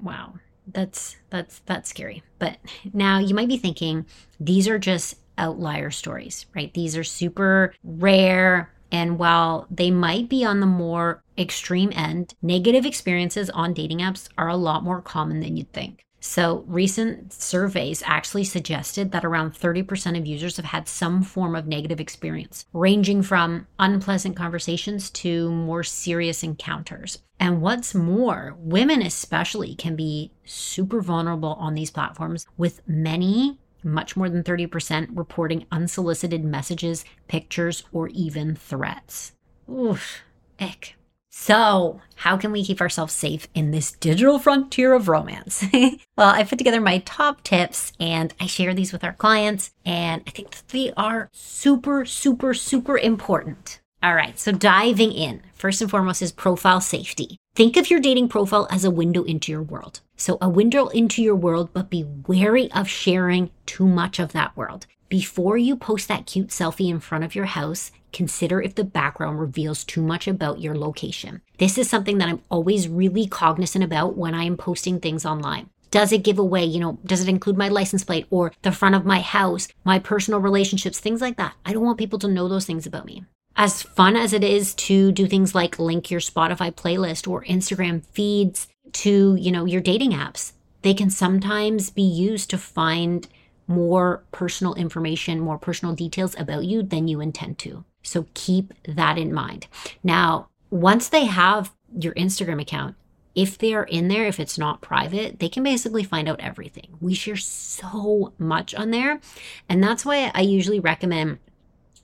Wow. 0.00 0.34
That's 0.66 1.16
that's 1.30 1.60
that's 1.60 1.90
scary. 1.90 2.22
But 2.38 2.58
now 2.92 3.18
you 3.18 3.34
might 3.34 3.48
be 3.48 3.56
thinking 3.56 4.06
these 4.40 4.66
are 4.66 4.78
just 4.78 5.16
outlier 5.38 5.90
stories, 5.90 6.46
right? 6.54 6.72
These 6.74 6.96
are 6.96 7.04
super 7.04 7.72
rare 7.84 8.72
and 8.92 9.18
while 9.18 9.66
they 9.70 9.90
might 9.90 10.28
be 10.28 10.44
on 10.44 10.60
the 10.60 10.66
more 10.66 11.22
extreme 11.36 11.92
end, 11.94 12.34
negative 12.40 12.86
experiences 12.86 13.50
on 13.50 13.74
dating 13.74 13.98
apps 13.98 14.28
are 14.38 14.48
a 14.48 14.56
lot 14.56 14.84
more 14.84 15.02
common 15.02 15.40
than 15.40 15.56
you'd 15.56 15.72
think. 15.72 16.05
So, 16.20 16.64
recent 16.66 17.32
surveys 17.32 18.02
actually 18.04 18.44
suggested 18.44 19.12
that 19.12 19.24
around 19.24 19.52
30% 19.52 20.18
of 20.18 20.26
users 20.26 20.56
have 20.56 20.66
had 20.66 20.88
some 20.88 21.22
form 21.22 21.54
of 21.54 21.66
negative 21.66 22.00
experience, 22.00 22.64
ranging 22.72 23.22
from 23.22 23.66
unpleasant 23.78 24.34
conversations 24.34 25.10
to 25.10 25.50
more 25.50 25.82
serious 25.82 26.42
encounters. 26.42 27.18
And 27.38 27.60
what's 27.60 27.94
more, 27.94 28.56
women 28.58 29.02
especially 29.02 29.74
can 29.74 29.94
be 29.94 30.32
super 30.44 31.00
vulnerable 31.00 31.54
on 31.54 31.74
these 31.74 31.90
platforms, 31.90 32.46
with 32.56 32.80
many, 32.88 33.60
much 33.82 34.16
more 34.16 34.28
than 34.28 34.42
30%, 34.42 35.08
reporting 35.12 35.66
unsolicited 35.70 36.44
messages, 36.44 37.04
pictures, 37.28 37.84
or 37.92 38.08
even 38.08 38.56
threats. 38.56 39.32
Oof, 39.70 40.22
ick. 40.58 40.95
So, 41.38 42.00
how 42.16 42.38
can 42.38 42.50
we 42.50 42.64
keep 42.64 42.80
ourselves 42.80 43.12
safe 43.12 43.46
in 43.54 43.70
this 43.70 43.92
digital 43.92 44.38
frontier 44.38 44.94
of 44.94 45.06
romance? 45.06 45.62
well, 46.16 46.30
I 46.30 46.42
put 46.42 46.58
together 46.58 46.80
my 46.80 46.98
top 47.00 47.44
tips 47.44 47.92
and 48.00 48.32
I 48.40 48.46
share 48.46 48.72
these 48.72 48.90
with 48.90 49.04
our 49.04 49.12
clients, 49.12 49.70
and 49.84 50.22
I 50.26 50.30
think 50.30 50.56
they 50.68 50.92
are 50.96 51.28
super, 51.32 52.06
super, 52.06 52.54
super 52.54 52.98
important. 52.98 53.80
All 54.02 54.14
right, 54.14 54.36
so 54.38 54.50
diving 54.50 55.12
in. 55.12 55.42
First 55.54 55.82
and 55.82 55.90
foremost 55.90 56.22
is 56.22 56.32
profile 56.32 56.80
safety. 56.80 57.36
Think 57.54 57.76
of 57.76 57.90
your 57.90 58.00
dating 58.00 58.28
profile 58.28 58.66
as 58.70 58.84
a 58.84 58.90
window 58.90 59.22
into 59.22 59.52
your 59.52 59.62
world. 59.62 60.00
So, 60.16 60.38
a 60.40 60.48
window 60.48 60.88
into 60.88 61.22
your 61.22 61.36
world, 61.36 61.70
but 61.72 61.90
be 61.90 62.04
wary 62.26 62.72
of 62.72 62.88
sharing 62.88 63.50
too 63.66 63.86
much 63.86 64.18
of 64.18 64.32
that 64.32 64.56
world. 64.56 64.86
Before 65.08 65.56
you 65.56 65.76
post 65.76 66.08
that 66.08 66.26
cute 66.26 66.48
selfie 66.48 66.90
in 66.90 67.00
front 67.00 67.22
of 67.22 67.34
your 67.34 67.44
house, 67.44 67.92
consider 68.12 68.60
if 68.60 68.74
the 68.74 68.82
background 68.82 69.38
reveals 69.38 69.84
too 69.84 70.02
much 70.02 70.26
about 70.26 70.60
your 70.60 70.74
location. 70.74 71.42
This 71.58 71.78
is 71.78 71.88
something 71.88 72.18
that 72.18 72.28
I'm 72.28 72.42
always 72.50 72.88
really 72.88 73.26
cognizant 73.26 73.84
about 73.84 74.16
when 74.16 74.34
I 74.34 74.44
am 74.44 74.56
posting 74.56 74.98
things 74.98 75.26
online. 75.26 75.68
Does 75.90 76.12
it 76.12 76.24
give 76.24 76.38
away, 76.38 76.64
you 76.64 76.80
know, 76.80 76.98
does 77.04 77.22
it 77.22 77.28
include 77.28 77.56
my 77.56 77.68
license 77.68 78.02
plate 78.02 78.26
or 78.30 78.52
the 78.62 78.72
front 78.72 78.94
of 78.94 79.04
my 79.04 79.20
house, 79.20 79.68
my 79.84 79.98
personal 79.98 80.40
relationships, 80.40 80.98
things 80.98 81.20
like 81.20 81.36
that? 81.36 81.54
I 81.64 81.72
don't 81.72 81.84
want 81.84 81.98
people 81.98 82.18
to 82.20 82.28
know 82.28 82.48
those 82.48 82.64
things 82.64 82.86
about 82.86 83.06
me. 83.06 83.24
As 83.54 83.82
fun 83.82 84.16
as 84.16 84.32
it 84.32 84.42
is 84.42 84.74
to 84.74 85.12
do 85.12 85.26
things 85.26 85.54
like 85.54 85.78
link 85.78 86.10
your 86.10 86.20
Spotify 86.20 86.74
playlist 86.74 87.28
or 87.28 87.44
Instagram 87.44 88.04
feeds 88.06 88.66
to, 88.92 89.36
you 89.36 89.52
know, 89.52 89.64
your 89.64 89.80
dating 89.80 90.12
apps, 90.12 90.52
they 90.82 90.94
can 90.94 91.10
sometimes 91.10 91.90
be 91.90 92.02
used 92.02 92.50
to 92.50 92.58
find 92.58 93.28
more 93.66 94.24
personal 94.30 94.74
information, 94.74 95.40
more 95.40 95.58
personal 95.58 95.94
details 95.94 96.36
about 96.38 96.64
you 96.64 96.82
than 96.82 97.08
you 97.08 97.20
intend 97.20 97.58
to. 97.58 97.84
So 98.02 98.26
keep 98.34 98.72
that 98.86 99.18
in 99.18 99.32
mind. 99.32 99.66
Now, 100.04 100.48
once 100.70 101.08
they 101.08 101.24
have 101.24 101.72
your 101.98 102.14
Instagram 102.14 102.60
account, 102.60 102.94
if 103.34 103.58
they 103.58 103.74
are 103.74 103.84
in 103.84 104.08
there, 104.08 104.26
if 104.26 104.40
it's 104.40 104.56
not 104.56 104.80
private, 104.80 105.40
they 105.40 105.48
can 105.48 105.62
basically 105.62 106.04
find 106.04 106.28
out 106.28 106.40
everything. 106.40 106.96
We 107.00 107.14
share 107.14 107.36
so 107.36 108.32
much 108.38 108.74
on 108.74 108.92
there. 108.92 109.20
And 109.68 109.82
that's 109.82 110.06
why 110.06 110.30
I 110.34 110.40
usually 110.40 110.80
recommend 110.80 111.38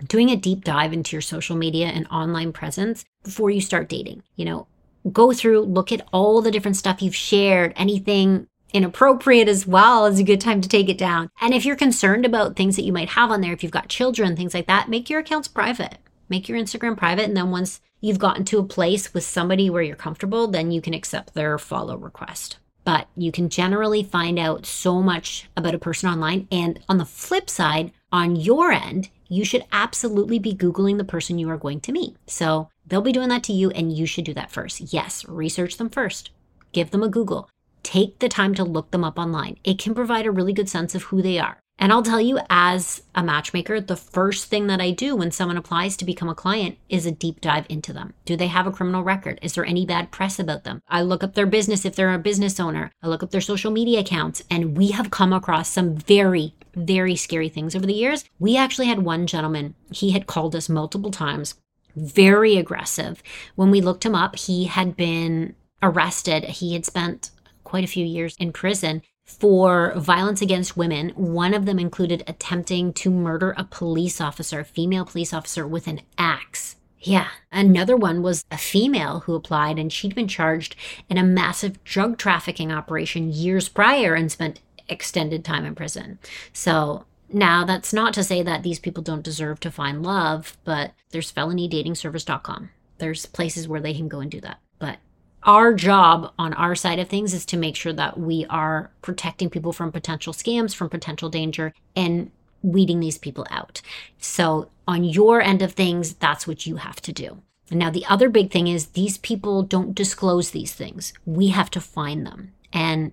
doing 0.06 0.30
a 0.30 0.36
deep 0.36 0.64
dive 0.64 0.92
into 0.92 1.16
your 1.16 1.22
social 1.22 1.56
media 1.56 1.86
and 1.86 2.06
online 2.08 2.52
presence 2.52 3.04
before 3.22 3.50
you 3.50 3.60
start 3.60 3.88
dating. 3.88 4.22
You 4.36 4.44
know, 4.44 4.66
go 5.10 5.32
through, 5.32 5.62
look 5.62 5.90
at 5.90 6.06
all 6.12 6.40
the 6.40 6.50
different 6.50 6.76
stuff 6.76 7.02
you've 7.02 7.14
shared, 7.14 7.72
anything 7.76 8.46
inappropriate 8.72 9.48
as 9.48 9.66
well 9.66 10.06
is 10.06 10.18
a 10.18 10.24
good 10.24 10.40
time 10.40 10.60
to 10.60 10.68
take 10.68 10.88
it 10.88 10.98
down. 10.98 11.30
And 11.40 11.52
if 11.54 11.64
you're 11.64 11.76
concerned 11.76 12.24
about 12.24 12.56
things 12.56 12.76
that 12.76 12.84
you 12.84 12.92
might 12.92 13.10
have 13.10 13.30
on 13.30 13.40
there, 13.40 13.52
if 13.52 13.62
you've 13.62 13.72
got 13.72 13.88
children, 13.88 14.36
things 14.36 14.54
like 14.54 14.66
that, 14.66 14.88
make 14.88 15.10
your 15.10 15.20
accounts 15.20 15.48
private. 15.48 15.98
Make 16.28 16.48
your 16.48 16.58
Instagram 16.58 16.96
private. 16.96 17.24
And 17.24 17.36
then 17.36 17.50
once 17.50 17.80
you've 18.00 18.18
gotten 18.18 18.44
to 18.46 18.58
a 18.58 18.64
place 18.64 19.12
with 19.12 19.24
somebody 19.24 19.68
where 19.68 19.82
you're 19.82 19.96
comfortable, 19.96 20.48
then 20.48 20.70
you 20.70 20.80
can 20.80 20.94
accept 20.94 21.34
their 21.34 21.58
follow 21.58 21.96
request. 21.96 22.56
But 22.84 23.08
you 23.16 23.30
can 23.30 23.48
generally 23.48 24.02
find 24.02 24.38
out 24.38 24.66
so 24.66 25.02
much 25.02 25.48
about 25.56 25.74
a 25.74 25.78
person 25.78 26.08
online. 26.08 26.48
And 26.50 26.80
on 26.88 26.98
the 26.98 27.04
flip 27.04 27.48
side, 27.48 27.92
on 28.10 28.34
your 28.34 28.72
end, 28.72 29.10
you 29.28 29.44
should 29.44 29.64
absolutely 29.72 30.38
be 30.38 30.54
Googling 30.54 30.98
the 30.98 31.04
person 31.04 31.38
you 31.38 31.48
are 31.48 31.56
going 31.56 31.80
to 31.80 31.92
meet. 31.92 32.16
So 32.26 32.70
they'll 32.92 33.00
be 33.00 33.10
doing 33.10 33.30
that 33.30 33.42
to 33.44 33.52
you, 33.52 33.70
and 33.70 33.90
you 33.90 34.06
should 34.06 34.26
do 34.26 34.34
that 34.34 34.52
first. 34.52 34.92
Yes, 34.92 35.24
research 35.24 35.78
them 35.78 35.90
first. 35.90 36.30
Give 36.70 36.92
them 36.92 37.02
a 37.02 37.08
Google 37.08 37.48
take 37.82 38.18
the 38.18 38.28
time 38.28 38.54
to 38.54 38.64
look 38.64 38.90
them 38.90 39.04
up 39.04 39.18
online. 39.18 39.58
It 39.64 39.78
can 39.78 39.94
provide 39.94 40.26
a 40.26 40.30
really 40.30 40.52
good 40.52 40.68
sense 40.68 40.94
of 40.94 41.04
who 41.04 41.22
they 41.22 41.38
are. 41.38 41.58
And 41.78 41.90
I'll 41.90 42.02
tell 42.02 42.20
you, 42.20 42.38
as 42.48 43.02
a 43.14 43.24
matchmaker, 43.24 43.80
the 43.80 43.96
first 43.96 44.46
thing 44.46 44.66
that 44.68 44.80
I 44.80 44.90
do 44.90 45.16
when 45.16 45.32
someone 45.32 45.56
applies 45.56 45.96
to 45.96 46.04
become 46.04 46.28
a 46.28 46.34
client 46.34 46.78
is 46.88 47.06
a 47.06 47.10
deep 47.10 47.40
dive 47.40 47.66
into 47.68 47.92
them. 47.92 48.14
Do 48.24 48.36
they 48.36 48.46
have 48.48 48.66
a 48.66 48.70
criminal 48.70 49.02
record? 49.02 49.38
Is 49.42 49.54
there 49.54 49.64
any 49.64 49.84
bad 49.84 50.12
press 50.12 50.38
about 50.38 50.64
them? 50.64 50.80
I 50.88 51.02
look 51.02 51.24
up 51.24 51.34
their 51.34 51.46
business 51.46 51.84
if 51.84 51.96
they're 51.96 52.12
a 52.12 52.18
business 52.18 52.60
owner. 52.60 52.92
I 53.02 53.08
look 53.08 53.22
up 53.22 53.30
their 53.30 53.40
social 53.40 53.72
media 53.72 54.00
accounts. 54.00 54.42
And 54.48 54.76
we 54.76 54.88
have 54.88 55.10
come 55.10 55.32
across 55.32 55.70
some 55.70 55.96
very, 55.96 56.54
very 56.74 57.16
scary 57.16 57.48
things 57.48 57.74
over 57.74 57.86
the 57.86 57.94
years. 57.94 58.24
We 58.38 58.56
actually 58.56 58.86
had 58.86 59.00
one 59.00 59.26
gentleman, 59.26 59.74
he 59.90 60.12
had 60.12 60.26
called 60.26 60.54
us 60.54 60.68
multiple 60.68 61.10
times, 61.10 61.54
very 61.96 62.56
aggressive. 62.56 63.22
When 63.54 63.70
we 63.70 63.80
looked 63.80 64.04
him 64.04 64.14
up, 64.14 64.36
he 64.36 64.64
had 64.64 64.96
been 64.96 65.54
arrested. 65.82 66.44
He 66.44 66.74
had 66.74 66.86
spent 66.86 67.30
quite 67.64 67.84
a 67.84 67.88
few 67.88 68.04
years 68.04 68.36
in 68.38 68.52
prison 68.52 69.02
for 69.24 69.94
violence 69.96 70.42
against 70.42 70.76
women. 70.76 71.10
One 71.10 71.54
of 71.54 71.64
them 71.64 71.78
included 71.78 72.24
attempting 72.26 72.92
to 72.94 73.10
murder 73.10 73.54
a 73.56 73.64
police 73.64 74.20
officer, 74.20 74.60
a 74.60 74.64
female 74.64 75.04
police 75.04 75.32
officer, 75.32 75.66
with 75.66 75.86
an 75.86 76.00
axe. 76.18 76.76
Yeah. 77.00 77.28
Another 77.50 77.96
one 77.96 78.22
was 78.22 78.44
a 78.50 78.58
female 78.58 79.20
who 79.20 79.34
applied 79.34 79.78
and 79.78 79.92
she'd 79.92 80.14
been 80.14 80.28
charged 80.28 80.76
in 81.08 81.18
a 81.18 81.24
massive 81.24 81.82
drug 81.82 82.16
trafficking 82.16 82.70
operation 82.70 83.32
years 83.32 83.68
prior 83.68 84.14
and 84.14 84.30
spent 84.30 84.60
extended 84.88 85.44
time 85.44 85.64
in 85.64 85.74
prison. 85.74 86.18
So 86.52 87.06
now 87.32 87.64
that's 87.64 87.92
not 87.92 88.14
to 88.14 88.24
say 88.24 88.42
that 88.42 88.62
these 88.62 88.78
people 88.78 89.02
don't 89.02 89.22
deserve 89.22 89.60
to 89.60 89.70
find 89.70 90.02
love, 90.02 90.56
but 90.64 90.92
there's 91.10 91.32
felonydatingservice.com. 91.32 92.70
There's 92.98 93.26
places 93.26 93.68
where 93.68 93.80
they 93.80 93.94
can 93.94 94.08
go 94.08 94.20
and 94.20 94.30
do 94.30 94.40
that. 94.40 94.58
But 94.78 94.98
our 95.42 95.74
job 95.74 96.32
on 96.38 96.54
our 96.54 96.74
side 96.74 96.98
of 96.98 97.08
things 97.08 97.34
is 97.34 97.44
to 97.46 97.56
make 97.56 97.76
sure 97.76 97.92
that 97.92 98.18
we 98.18 98.46
are 98.48 98.90
protecting 99.02 99.50
people 99.50 99.72
from 99.72 99.92
potential 99.92 100.32
scams, 100.32 100.74
from 100.74 100.88
potential 100.88 101.28
danger, 101.28 101.72
and 101.96 102.30
weeding 102.62 103.00
these 103.00 103.18
people 103.18 103.46
out. 103.50 103.82
So, 104.18 104.70
on 104.86 105.04
your 105.04 105.40
end 105.40 105.62
of 105.62 105.72
things, 105.72 106.14
that's 106.14 106.46
what 106.46 106.66
you 106.66 106.76
have 106.76 107.00
to 107.02 107.12
do. 107.12 107.42
Now, 107.70 107.90
the 107.90 108.04
other 108.06 108.28
big 108.28 108.50
thing 108.50 108.68
is 108.68 108.88
these 108.88 109.18
people 109.18 109.62
don't 109.62 109.94
disclose 109.94 110.50
these 110.50 110.72
things. 110.72 111.12
We 111.24 111.48
have 111.48 111.70
to 111.70 111.80
find 111.80 112.26
them. 112.26 112.52
And 112.72 113.12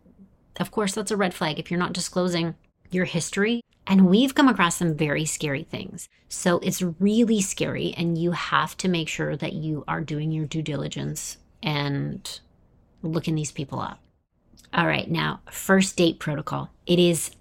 of 0.59 0.71
course, 0.71 0.93
that's 0.93 1.11
a 1.11 1.17
red 1.17 1.33
flag 1.33 1.59
if 1.59 1.71
you're 1.71 1.79
not 1.79 1.93
disclosing 1.93 2.55
your 2.91 3.05
history. 3.05 3.63
And 3.89 4.07
we've 4.07 4.35
come 4.35 4.47
across 4.47 4.77
some 4.77 4.95
very 4.95 5.25
scary 5.25 5.63
things. 5.63 6.07
So, 6.29 6.59
it's 6.59 6.81
really 6.81 7.41
scary, 7.41 7.95
and 7.97 8.19
you 8.19 8.31
have 8.31 8.77
to 8.77 8.87
make 8.87 9.09
sure 9.09 9.35
that 9.35 9.53
you 9.53 9.83
are 9.87 9.99
doing 9.99 10.31
your 10.31 10.45
due 10.45 10.61
diligence 10.61 11.37
and 11.63 12.39
looking 13.01 13.33
these 13.33 13.51
people 13.51 13.79
up. 13.79 13.99
All 14.71 14.85
right, 14.85 15.09
now, 15.09 15.41
first 15.49 15.97
date 15.97 16.19
protocol. 16.19 16.69
It 16.85 16.99
is 16.99 17.31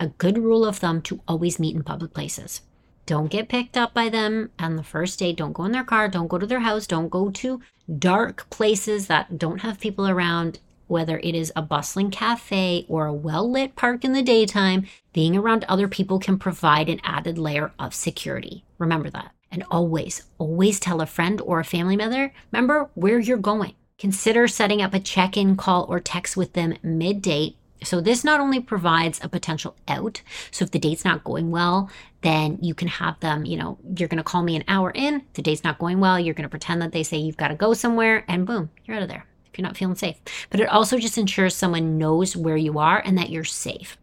a 0.00 0.06
good 0.08 0.38
rule 0.38 0.64
of 0.64 0.78
thumb 0.78 1.02
to 1.02 1.20
always 1.28 1.58
meet 1.58 1.76
in 1.76 1.82
public 1.82 2.14
places. 2.14 2.62
Don't 3.04 3.30
get 3.30 3.50
picked 3.50 3.76
up 3.76 3.92
by 3.92 4.08
them 4.08 4.50
on 4.58 4.76
the 4.76 4.82
first 4.82 5.18
date. 5.18 5.36
Don't 5.36 5.52
go 5.52 5.64
in 5.64 5.72
their 5.72 5.84
car. 5.84 6.08
Don't 6.08 6.28
go 6.28 6.38
to 6.38 6.46
their 6.46 6.60
house. 6.60 6.86
Don't 6.86 7.10
go 7.10 7.30
to 7.30 7.60
dark 7.98 8.48
places 8.48 9.08
that 9.08 9.38
don't 9.38 9.60
have 9.60 9.80
people 9.80 10.08
around, 10.08 10.58
whether 10.88 11.18
it 11.18 11.34
is 11.34 11.52
a 11.54 11.62
bustling 11.62 12.10
cafe 12.10 12.84
or 12.88 13.06
a 13.06 13.12
well 13.12 13.48
lit 13.48 13.76
park 13.76 14.04
in 14.04 14.12
the 14.12 14.22
daytime. 14.22 14.86
Being 15.12 15.36
around 15.36 15.64
other 15.64 15.86
people 15.86 16.18
can 16.18 16.38
provide 16.38 16.88
an 16.88 17.00
added 17.04 17.38
layer 17.38 17.72
of 17.78 17.94
security. 17.94 18.64
Remember 18.78 19.10
that. 19.10 19.32
And 19.50 19.64
always, 19.70 20.24
always 20.38 20.80
tell 20.80 21.00
a 21.00 21.06
friend 21.06 21.40
or 21.40 21.60
a 21.60 21.64
family 21.64 21.96
member, 21.96 22.32
remember 22.52 22.90
where 22.94 23.18
you're 23.18 23.38
going. 23.38 23.74
consider 23.98 24.46
setting 24.46 24.80
up 24.80 24.94
a 24.94 25.00
check 25.00 25.36
in 25.36 25.56
call 25.56 25.84
or 25.88 25.98
text 25.98 26.36
with 26.36 26.52
them 26.52 26.74
mid 26.82 27.20
date. 27.20 27.56
So, 27.82 28.00
this 28.00 28.24
not 28.24 28.40
only 28.40 28.60
provides 28.60 29.20
a 29.22 29.28
potential 29.28 29.76
out. 29.86 30.22
So, 30.50 30.64
if 30.64 30.70
the 30.70 30.78
date's 30.78 31.04
not 31.04 31.24
going 31.24 31.50
well, 31.50 31.90
then 32.22 32.58
you 32.60 32.74
can 32.74 32.88
have 32.88 33.18
them, 33.20 33.44
you 33.44 33.56
know, 33.56 33.78
you're 33.96 34.08
going 34.08 34.18
to 34.18 34.24
call 34.24 34.42
me 34.42 34.56
an 34.56 34.64
hour 34.68 34.90
in. 34.94 35.22
the 35.34 35.42
date's 35.42 35.64
not 35.64 35.78
going 35.78 36.00
well. 36.00 36.18
You're 36.18 36.34
going 36.34 36.44
to 36.44 36.48
pretend 36.48 36.82
that 36.82 36.92
they 36.92 37.04
say 37.04 37.18
you've 37.18 37.36
got 37.36 37.48
to 37.48 37.54
go 37.54 37.74
somewhere, 37.74 38.24
and 38.28 38.46
boom, 38.46 38.70
you're 38.84 38.96
out 38.96 39.02
of 39.02 39.08
there 39.08 39.26
if 39.50 39.58
you're 39.58 39.66
not 39.66 39.76
feeling 39.76 39.96
safe. 39.96 40.16
But 40.50 40.60
it 40.60 40.68
also 40.68 40.98
just 40.98 41.18
ensures 41.18 41.54
someone 41.54 41.98
knows 41.98 42.36
where 42.36 42.56
you 42.56 42.78
are 42.78 43.02
and 43.04 43.16
that 43.18 43.30
you're 43.30 43.44
safe. 43.44 43.96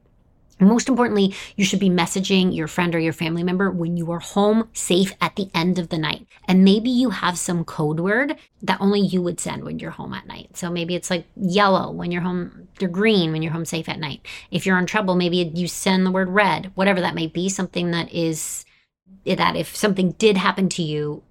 Most 0.59 0.87
importantly, 0.87 1.35
you 1.57 1.65
should 1.65 1.81
be 1.81 1.89
messaging 1.89 2.55
your 2.55 2.67
friend 2.67 2.95
or 2.95 2.99
your 2.99 3.11
family 3.11 3.43
member 3.43 3.69
when 3.69 3.97
you 3.97 4.09
are 4.11 4.19
home 4.19 4.69
safe 4.71 5.13
at 5.19 5.35
the 5.35 5.49
end 5.53 5.77
of 5.77 5.89
the 5.89 5.97
night. 5.97 6.25
And 6.47 6.63
maybe 6.63 6.89
you 6.89 7.09
have 7.09 7.37
some 7.37 7.65
code 7.65 7.99
word 7.99 8.37
that 8.61 8.79
only 8.79 9.01
you 9.01 9.21
would 9.21 9.41
send 9.41 9.65
when 9.65 9.79
you're 9.79 9.91
home 9.91 10.13
at 10.13 10.27
night. 10.27 10.55
So 10.55 10.71
maybe 10.71 10.95
it's 10.95 11.09
like 11.09 11.25
yellow 11.35 11.91
when 11.91 12.09
you're 12.09 12.21
home, 12.21 12.69
you're 12.79 12.89
green 12.89 13.33
when 13.33 13.41
you're 13.41 13.51
home 13.51 13.65
safe 13.65 13.89
at 13.89 13.99
night. 13.99 14.25
If 14.49 14.65
you're 14.65 14.79
in 14.79 14.85
trouble, 14.85 15.15
maybe 15.15 15.37
you 15.53 15.67
send 15.67 16.05
the 16.05 16.11
word 16.11 16.29
red, 16.29 16.71
whatever 16.75 17.01
that 17.01 17.15
may 17.15 17.27
be, 17.27 17.49
something 17.49 17.91
that 17.91 18.13
is 18.13 18.63
that 19.25 19.57
if 19.57 19.75
something 19.75 20.11
did 20.13 20.37
happen 20.37 20.69
to 20.69 20.83
you, 20.83 21.21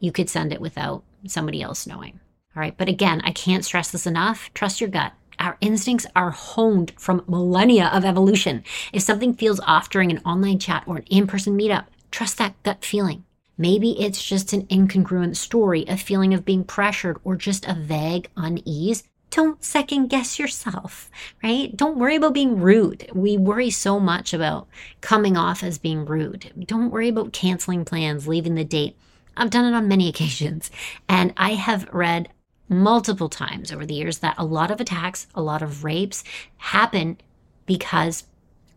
you 0.00 0.10
could 0.10 0.28
send 0.28 0.52
it 0.52 0.60
without 0.60 1.04
somebody 1.26 1.62
else 1.62 1.86
knowing. 1.86 2.18
All 2.54 2.60
right. 2.60 2.76
But 2.76 2.88
again, 2.88 3.20
I 3.24 3.32
can't 3.32 3.64
stress 3.64 3.90
this 3.90 4.06
enough. 4.06 4.50
Trust 4.54 4.80
your 4.80 4.90
gut. 4.90 5.12
Our 5.38 5.56
instincts 5.60 6.06
are 6.14 6.30
honed 6.30 6.92
from 6.96 7.24
millennia 7.26 7.86
of 7.92 8.04
evolution. 8.04 8.62
If 8.92 9.02
something 9.02 9.34
feels 9.34 9.60
off 9.60 9.90
during 9.90 10.10
an 10.10 10.20
online 10.24 10.58
chat 10.58 10.84
or 10.86 10.98
an 10.98 11.04
in 11.04 11.26
person 11.26 11.58
meetup, 11.58 11.86
trust 12.10 12.38
that 12.38 12.62
gut 12.62 12.84
feeling. 12.84 13.24
Maybe 13.58 14.00
it's 14.00 14.22
just 14.22 14.52
an 14.52 14.66
incongruent 14.66 15.36
story, 15.36 15.84
a 15.86 15.96
feeling 15.96 16.32
of 16.34 16.44
being 16.44 16.64
pressured, 16.64 17.18
or 17.24 17.36
just 17.36 17.66
a 17.66 17.74
vague 17.74 18.28
unease. 18.36 19.04
Don't 19.30 19.64
second 19.64 20.08
guess 20.08 20.38
yourself, 20.38 21.10
right? 21.42 21.74
Don't 21.76 21.98
worry 21.98 22.16
about 22.16 22.34
being 22.34 22.60
rude. 22.60 23.08
We 23.14 23.38
worry 23.38 23.70
so 23.70 23.98
much 23.98 24.34
about 24.34 24.68
coming 25.00 25.36
off 25.36 25.62
as 25.62 25.78
being 25.78 26.04
rude. 26.04 26.52
Don't 26.66 26.90
worry 26.90 27.08
about 27.08 27.32
canceling 27.32 27.84
plans, 27.84 28.28
leaving 28.28 28.56
the 28.56 28.64
date. 28.64 28.96
I've 29.36 29.50
done 29.50 29.64
it 29.64 29.76
on 29.76 29.88
many 29.88 30.08
occasions, 30.10 30.70
and 31.08 31.32
I 31.36 31.54
have 31.54 31.88
read 31.92 32.28
multiple 32.72 33.28
times 33.28 33.72
over 33.72 33.86
the 33.86 33.94
years 33.94 34.18
that 34.18 34.34
a 34.38 34.44
lot 34.44 34.70
of 34.70 34.80
attacks, 34.80 35.26
a 35.34 35.42
lot 35.42 35.62
of 35.62 35.84
rapes 35.84 36.24
happen 36.58 37.18
because 37.66 38.24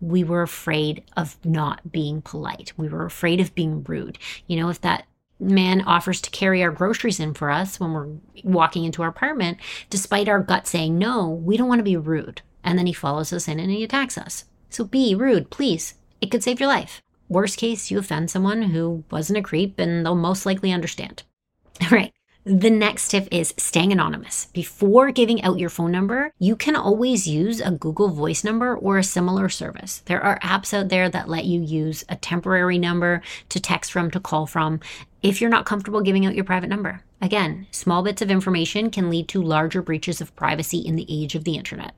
we 0.02 0.24
were 0.24 0.42
afraid 0.42 1.04
of 1.18 1.38
not 1.44 1.92
being 1.92 2.22
polite. 2.22 2.74
We 2.78 2.90
were 2.90 3.06
afraid 3.06 3.40
of 3.40 3.56
being 3.56 3.84
rude. 3.84 4.18
You 4.48 4.58
know, 4.58 4.70
if 4.70 4.82
that 4.82 5.06
man 5.40 5.82
offers 5.82 6.22
to 6.22 6.30
carry 6.30 6.64
our 6.64 6.72
groceries 6.72 7.20
in 7.20 7.34
for 7.34 7.50
us 7.50 7.80
when 7.80 7.92
we're 7.92 8.10
walking 8.44 8.84
into 8.86 9.02
our 9.02 9.10
apartment, 9.10 9.58
despite 9.90 10.30
our 10.30 10.40
gut 10.40 10.68
saying 10.68 10.98
no, 10.98 11.30
we 11.30 11.58
don't 11.58 11.68
want 11.68 11.80
to 11.80 11.84
be 11.84 11.98
rude. 11.98 12.42
And 12.64 12.78
then 12.78 12.88
he 12.88 12.94
follows 12.94 13.32
us 13.32 13.48
in 13.48 13.60
and 13.60 13.72
he 13.72 13.84
attacks 13.84 14.18
us. 14.18 14.46
So 14.70 14.84
be 14.84 15.16
rude, 15.16 15.50
please. 15.50 15.96
It 16.22 16.32
could 16.32 16.44
save 16.44 16.60
your 16.60 16.70
life. 16.70 17.02
Worst 17.28 17.58
case, 17.58 17.90
you 17.92 17.98
offend 18.00 18.30
someone 18.30 18.62
who 18.62 19.04
wasn't 19.12 19.40
a 19.40 19.42
creep 19.42 19.80
and 19.80 20.06
they'll 20.06 20.16
most 20.16 20.46
likely 20.46 20.72
understand. 20.72 21.24
All 21.82 21.90
right. 21.90 22.15
The 22.46 22.70
next 22.70 23.10
tip 23.10 23.28
is 23.32 23.56
staying 23.58 23.92
anonymous. 23.92 24.46
Before 24.54 25.10
giving 25.10 25.42
out 25.42 25.58
your 25.58 25.72
phone 25.72 25.92
number, 25.92 26.32
you 26.38 26.56
can 26.56 26.76
always 26.76 27.28
use 27.28 27.60
a 27.60 27.72
Google 27.72 28.10
Voice 28.10 28.44
number 28.44 28.78
or 28.78 29.00
a 29.00 29.04
similar 29.04 29.50
service. 29.50 30.04
There 30.06 30.22
are 30.22 30.38
apps 30.42 30.72
out 30.72 30.90
there 30.90 31.10
that 31.10 31.28
let 31.28 31.46
you 31.46 31.64
use 31.64 32.06
a 32.08 32.16
temporary 32.16 32.78
number 32.78 33.24
to 33.50 33.60
text 33.60 33.92
from, 33.92 34.12
to 34.12 34.20
call 34.20 34.46
from, 34.46 34.80
if 35.24 35.42
you're 35.42 35.50
not 35.50 35.66
comfortable 35.66 36.02
giving 36.02 36.28
out 36.28 36.36
your 36.36 36.44
private 36.44 36.70
number. 36.70 37.02
Again, 37.20 37.66
small 37.72 38.04
bits 38.04 38.22
of 38.22 38.30
information 38.30 38.92
can 38.92 39.10
lead 39.10 39.28
to 39.30 39.42
larger 39.42 39.82
breaches 39.82 40.22
of 40.22 40.36
privacy 40.36 40.78
in 40.78 40.96
the 40.96 41.08
age 41.10 41.34
of 41.34 41.46
the 41.46 41.58
internet. 41.58 41.96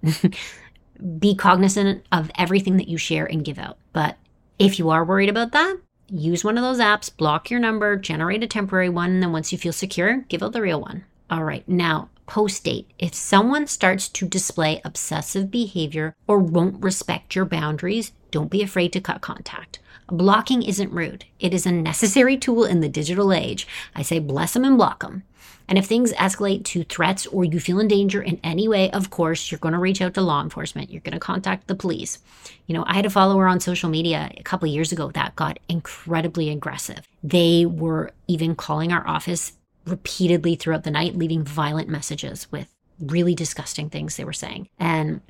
Be 1.19 1.35
cognizant 1.35 2.05
of 2.13 2.31
everything 2.37 2.77
that 2.77 2.87
you 2.87 2.97
share 2.97 3.25
and 3.25 3.43
give 3.43 3.59
out. 3.59 3.77
But 3.91 4.15
if 4.57 4.79
you 4.79 4.91
are 4.91 5.03
worried 5.03 5.27
about 5.27 5.51
that, 5.51 5.77
use 6.09 6.43
one 6.43 6.57
of 6.57 6.63
those 6.63 6.79
apps, 6.79 7.15
block 7.15 7.49
your 7.49 7.59
number, 7.59 7.95
generate 7.95 8.43
a 8.43 8.47
temporary 8.47 8.89
one, 8.89 9.11
and 9.11 9.23
then 9.23 9.31
once 9.31 9.51
you 9.51 9.57
feel 9.57 9.73
secure, 9.73 10.25
give 10.29 10.43
out 10.43 10.53
the 10.53 10.61
real 10.61 10.81
one. 10.81 11.05
All 11.29 11.43
right, 11.43 11.67
now 11.67 12.09
post 12.27 12.65
date. 12.65 12.89
If 12.99 13.13
someone 13.13 13.67
starts 13.67 14.07
to 14.09 14.27
display 14.27 14.81
obsessive 14.83 15.49
behavior 15.49 16.13
or 16.27 16.39
won't 16.39 16.83
respect 16.83 17.35
your 17.35 17.45
boundaries, 17.45 18.11
don't 18.31 18.51
be 18.51 18.61
afraid 18.61 18.93
to 18.93 19.01
cut 19.01 19.21
contact. 19.21 19.79
Blocking 20.09 20.61
isn't 20.61 20.91
rude, 20.91 21.25
it 21.39 21.53
is 21.53 21.65
a 21.65 21.71
necessary 21.71 22.37
tool 22.37 22.63
in 22.63 22.81
the 22.81 22.89
digital 22.89 23.33
age. 23.33 23.67
I 23.95 24.03
say 24.03 24.19
bless 24.19 24.53
them 24.53 24.63
and 24.63 24.77
block 24.77 25.01
them. 25.01 25.23
And 25.67 25.77
if 25.77 25.85
things 25.85 26.13
escalate 26.13 26.63
to 26.65 26.83
threats 26.83 27.27
or 27.27 27.43
you 27.43 27.59
feel 27.59 27.79
in 27.79 27.87
danger 27.87 28.21
in 28.21 28.39
any 28.43 28.67
way, 28.67 28.89
of 28.91 29.09
course, 29.09 29.51
you're 29.51 29.59
going 29.59 29.73
to 29.73 29.79
reach 29.79 30.01
out 30.01 30.13
to 30.13 30.21
law 30.21 30.41
enforcement. 30.41 30.89
You're 30.89 31.01
going 31.01 31.13
to 31.13 31.19
contact 31.19 31.67
the 31.67 31.75
police. 31.75 32.19
You 32.67 32.75
know, 32.75 32.85
I 32.87 32.93
had 32.93 33.05
a 33.05 33.09
follower 33.09 33.47
on 33.47 33.59
social 33.59 33.89
media 33.89 34.31
a 34.37 34.43
couple 34.43 34.67
years 34.67 34.91
ago 34.91 35.11
that 35.11 35.35
got 35.35 35.59
incredibly 35.67 36.49
aggressive. 36.49 37.07
They 37.23 37.65
were 37.65 38.11
even 38.27 38.55
calling 38.55 38.91
our 38.93 39.05
office 39.07 39.53
repeatedly 39.85 40.55
throughout 40.55 40.83
the 40.83 40.91
night, 40.91 41.15
leaving 41.15 41.43
violent 41.43 41.89
messages 41.89 42.51
with 42.51 42.73
really 42.99 43.35
disgusting 43.35 43.89
things 43.89 44.15
they 44.15 44.25
were 44.25 44.33
saying. 44.33 44.69
And 44.79 45.21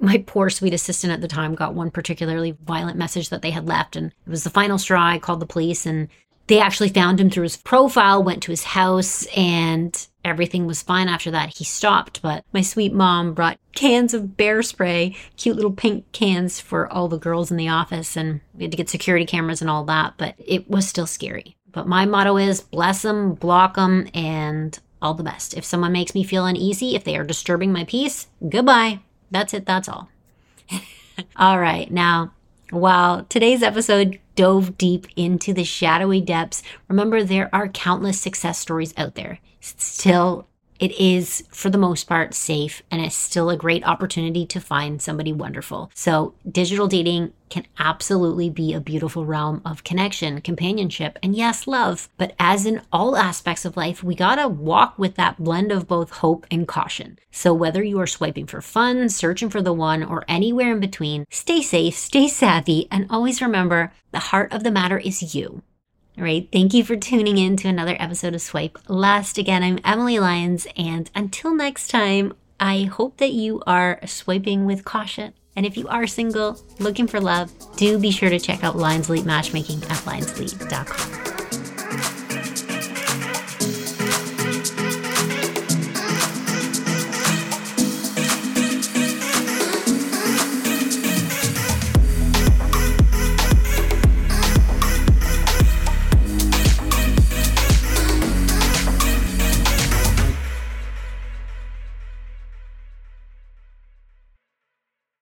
my 0.00 0.18
poor 0.26 0.50
sweet 0.50 0.74
assistant 0.74 1.12
at 1.12 1.20
the 1.20 1.28
time 1.28 1.54
got 1.54 1.74
one 1.74 1.90
particularly 1.90 2.56
violent 2.64 2.98
message 2.98 3.28
that 3.28 3.42
they 3.42 3.50
had 3.50 3.68
left 3.68 3.96
and 3.96 4.12
it 4.26 4.30
was 4.30 4.44
the 4.44 4.50
final 4.50 4.78
straw 4.78 5.06
i 5.06 5.18
called 5.18 5.38
the 5.38 5.46
police 5.46 5.86
and 5.86 6.08
they 6.46 6.60
actually 6.60 6.90
found 6.90 7.20
him 7.20 7.30
through 7.30 7.44
his 7.44 7.56
profile, 7.56 8.22
went 8.22 8.42
to 8.44 8.52
his 8.52 8.64
house, 8.64 9.26
and 9.36 10.06
everything 10.24 10.66
was 10.66 10.82
fine 10.82 11.08
after 11.08 11.30
that. 11.30 11.56
He 11.56 11.64
stopped, 11.64 12.22
but 12.22 12.44
my 12.52 12.60
sweet 12.60 12.92
mom 12.92 13.34
brought 13.34 13.58
cans 13.74 14.14
of 14.14 14.36
bear 14.36 14.62
spray, 14.62 15.16
cute 15.36 15.56
little 15.56 15.72
pink 15.72 16.10
cans 16.12 16.60
for 16.60 16.92
all 16.92 17.08
the 17.08 17.18
girls 17.18 17.50
in 17.50 17.56
the 17.56 17.68
office, 17.68 18.16
and 18.16 18.40
we 18.54 18.64
had 18.64 18.70
to 18.70 18.76
get 18.76 18.88
security 18.88 19.26
cameras 19.26 19.60
and 19.60 19.70
all 19.70 19.84
that, 19.84 20.14
but 20.16 20.34
it 20.38 20.70
was 20.70 20.88
still 20.88 21.06
scary. 21.06 21.56
But 21.72 21.88
my 21.88 22.06
motto 22.06 22.36
is 22.36 22.60
bless 22.60 23.02
them, 23.02 23.34
block 23.34 23.74
them, 23.74 24.08
and 24.14 24.78
all 25.02 25.14
the 25.14 25.22
best. 25.22 25.54
If 25.54 25.64
someone 25.64 25.92
makes 25.92 26.14
me 26.14 26.24
feel 26.24 26.46
uneasy, 26.46 26.94
if 26.94 27.04
they 27.04 27.16
are 27.16 27.24
disturbing 27.24 27.72
my 27.72 27.84
peace, 27.84 28.28
goodbye. 28.48 29.00
That's 29.30 29.52
it, 29.52 29.66
that's 29.66 29.88
all. 29.88 30.08
all 31.36 31.58
right, 31.58 31.90
now 31.90 32.32
while 32.70 33.24
today's 33.24 33.62
episode 33.62 34.18
dove 34.34 34.76
deep 34.76 35.06
into 35.16 35.52
the 35.52 35.64
shadowy 35.64 36.20
depths, 36.20 36.62
remember 36.88 37.22
there 37.22 37.48
are 37.52 37.68
countless 37.68 38.20
success 38.20 38.58
stories 38.58 38.94
out 38.96 39.14
there. 39.14 39.38
Still 39.60 40.46
it 40.78 40.92
is, 41.00 41.44
for 41.50 41.70
the 41.70 41.78
most 41.78 42.04
part, 42.04 42.34
safe 42.34 42.82
and 42.90 43.00
it's 43.00 43.14
still 43.14 43.50
a 43.50 43.56
great 43.56 43.86
opportunity 43.86 44.46
to 44.46 44.60
find 44.60 45.00
somebody 45.00 45.32
wonderful. 45.32 45.90
So, 45.94 46.34
digital 46.50 46.88
dating 46.88 47.32
can 47.48 47.66
absolutely 47.78 48.50
be 48.50 48.72
a 48.72 48.80
beautiful 48.80 49.24
realm 49.24 49.62
of 49.64 49.84
connection, 49.84 50.40
companionship, 50.40 51.18
and 51.22 51.36
yes, 51.36 51.66
love. 51.66 52.08
But 52.16 52.34
as 52.38 52.66
in 52.66 52.82
all 52.92 53.16
aspects 53.16 53.64
of 53.64 53.76
life, 53.76 54.02
we 54.02 54.14
gotta 54.14 54.48
walk 54.48 54.98
with 54.98 55.14
that 55.14 55.42
blend 55.42 55.70
of 55.70 55.86
both 55.86 56.10
hope 56.10 56.46
and 56.50 56.66
caution. 56.66 57.18
So, 57.30 57.54
whether 57.54 57.82
you 57.82 58.00
are 58.00 58.06
swiping 58.06 58.46
for 58.46 58.60
fun, 58.60 59.08
searching 59.08 59.50
for 59.50 59.62
the 59.62 59.72
one, 59.72 60.02
or 60.02 60.24
anywhere 60.28 60.72
in 60.72 60.80
between, 60.80 61.24
stay 61.30 61.62
safe, 61.62 61.94
stay 61.94 62.28
savvy, 62.28 62.88
and 62.90 63.06
always 63.10 63.40
remember 63.40 63.92
the 64.10 64.18
heart 64.18 64.52
of 64.52 64.64
the 64.64 64.70
matter 64.70 64.98
is 64.98 65.34
you. 65.34 65.62
All 66.18 66.24
right. 66.24 66.48
Thank 66.50 66.72
you 66.72 66.82
for 66.82 66.96
tuning 66.96 67.36
in 67.36 67.56
to 67.58 67.68
another 67.68 67.96
episode 67.98 68.34
of 68.34 68.40
Swipe 68.40 68.78
Lust. 68.88 69.36
Again, 69.36 69.62
I'm 69.62 69.78
Emily 69.84 70.18
Lyons. 70.18 70.66
And 70.74 71.10
until 71.14 71.54
next 71.54 71.88
time, 71.88 72.32
I 72.58 72.84
hope 72.84 73.18
that 73.18 73.32
you 73.32 73.62
are 73.66 74.00
swiping 74.06 74.64
with 74.64 74.84
caution. 74.84 75.34
And 75.56 75.66
if 75.66 75.76
you 75.76 75.88
are 75.88 76.06
single, 76.06 76.58
looking 76.78 77.06
for 77.06 77.20
love, 77.20 77.52
do 77.76 77.98
be 77.98 78.10
sure 78.10 78.30
to 78.30 78.38
check 78.38 78.64
out 78.64 78.76
Lyons 78.76 79.10
Elite 79.10 79.26
Matchmaking 79.26 79.82
at 79.84 79.98
lyonselite.com. 80.04 81.25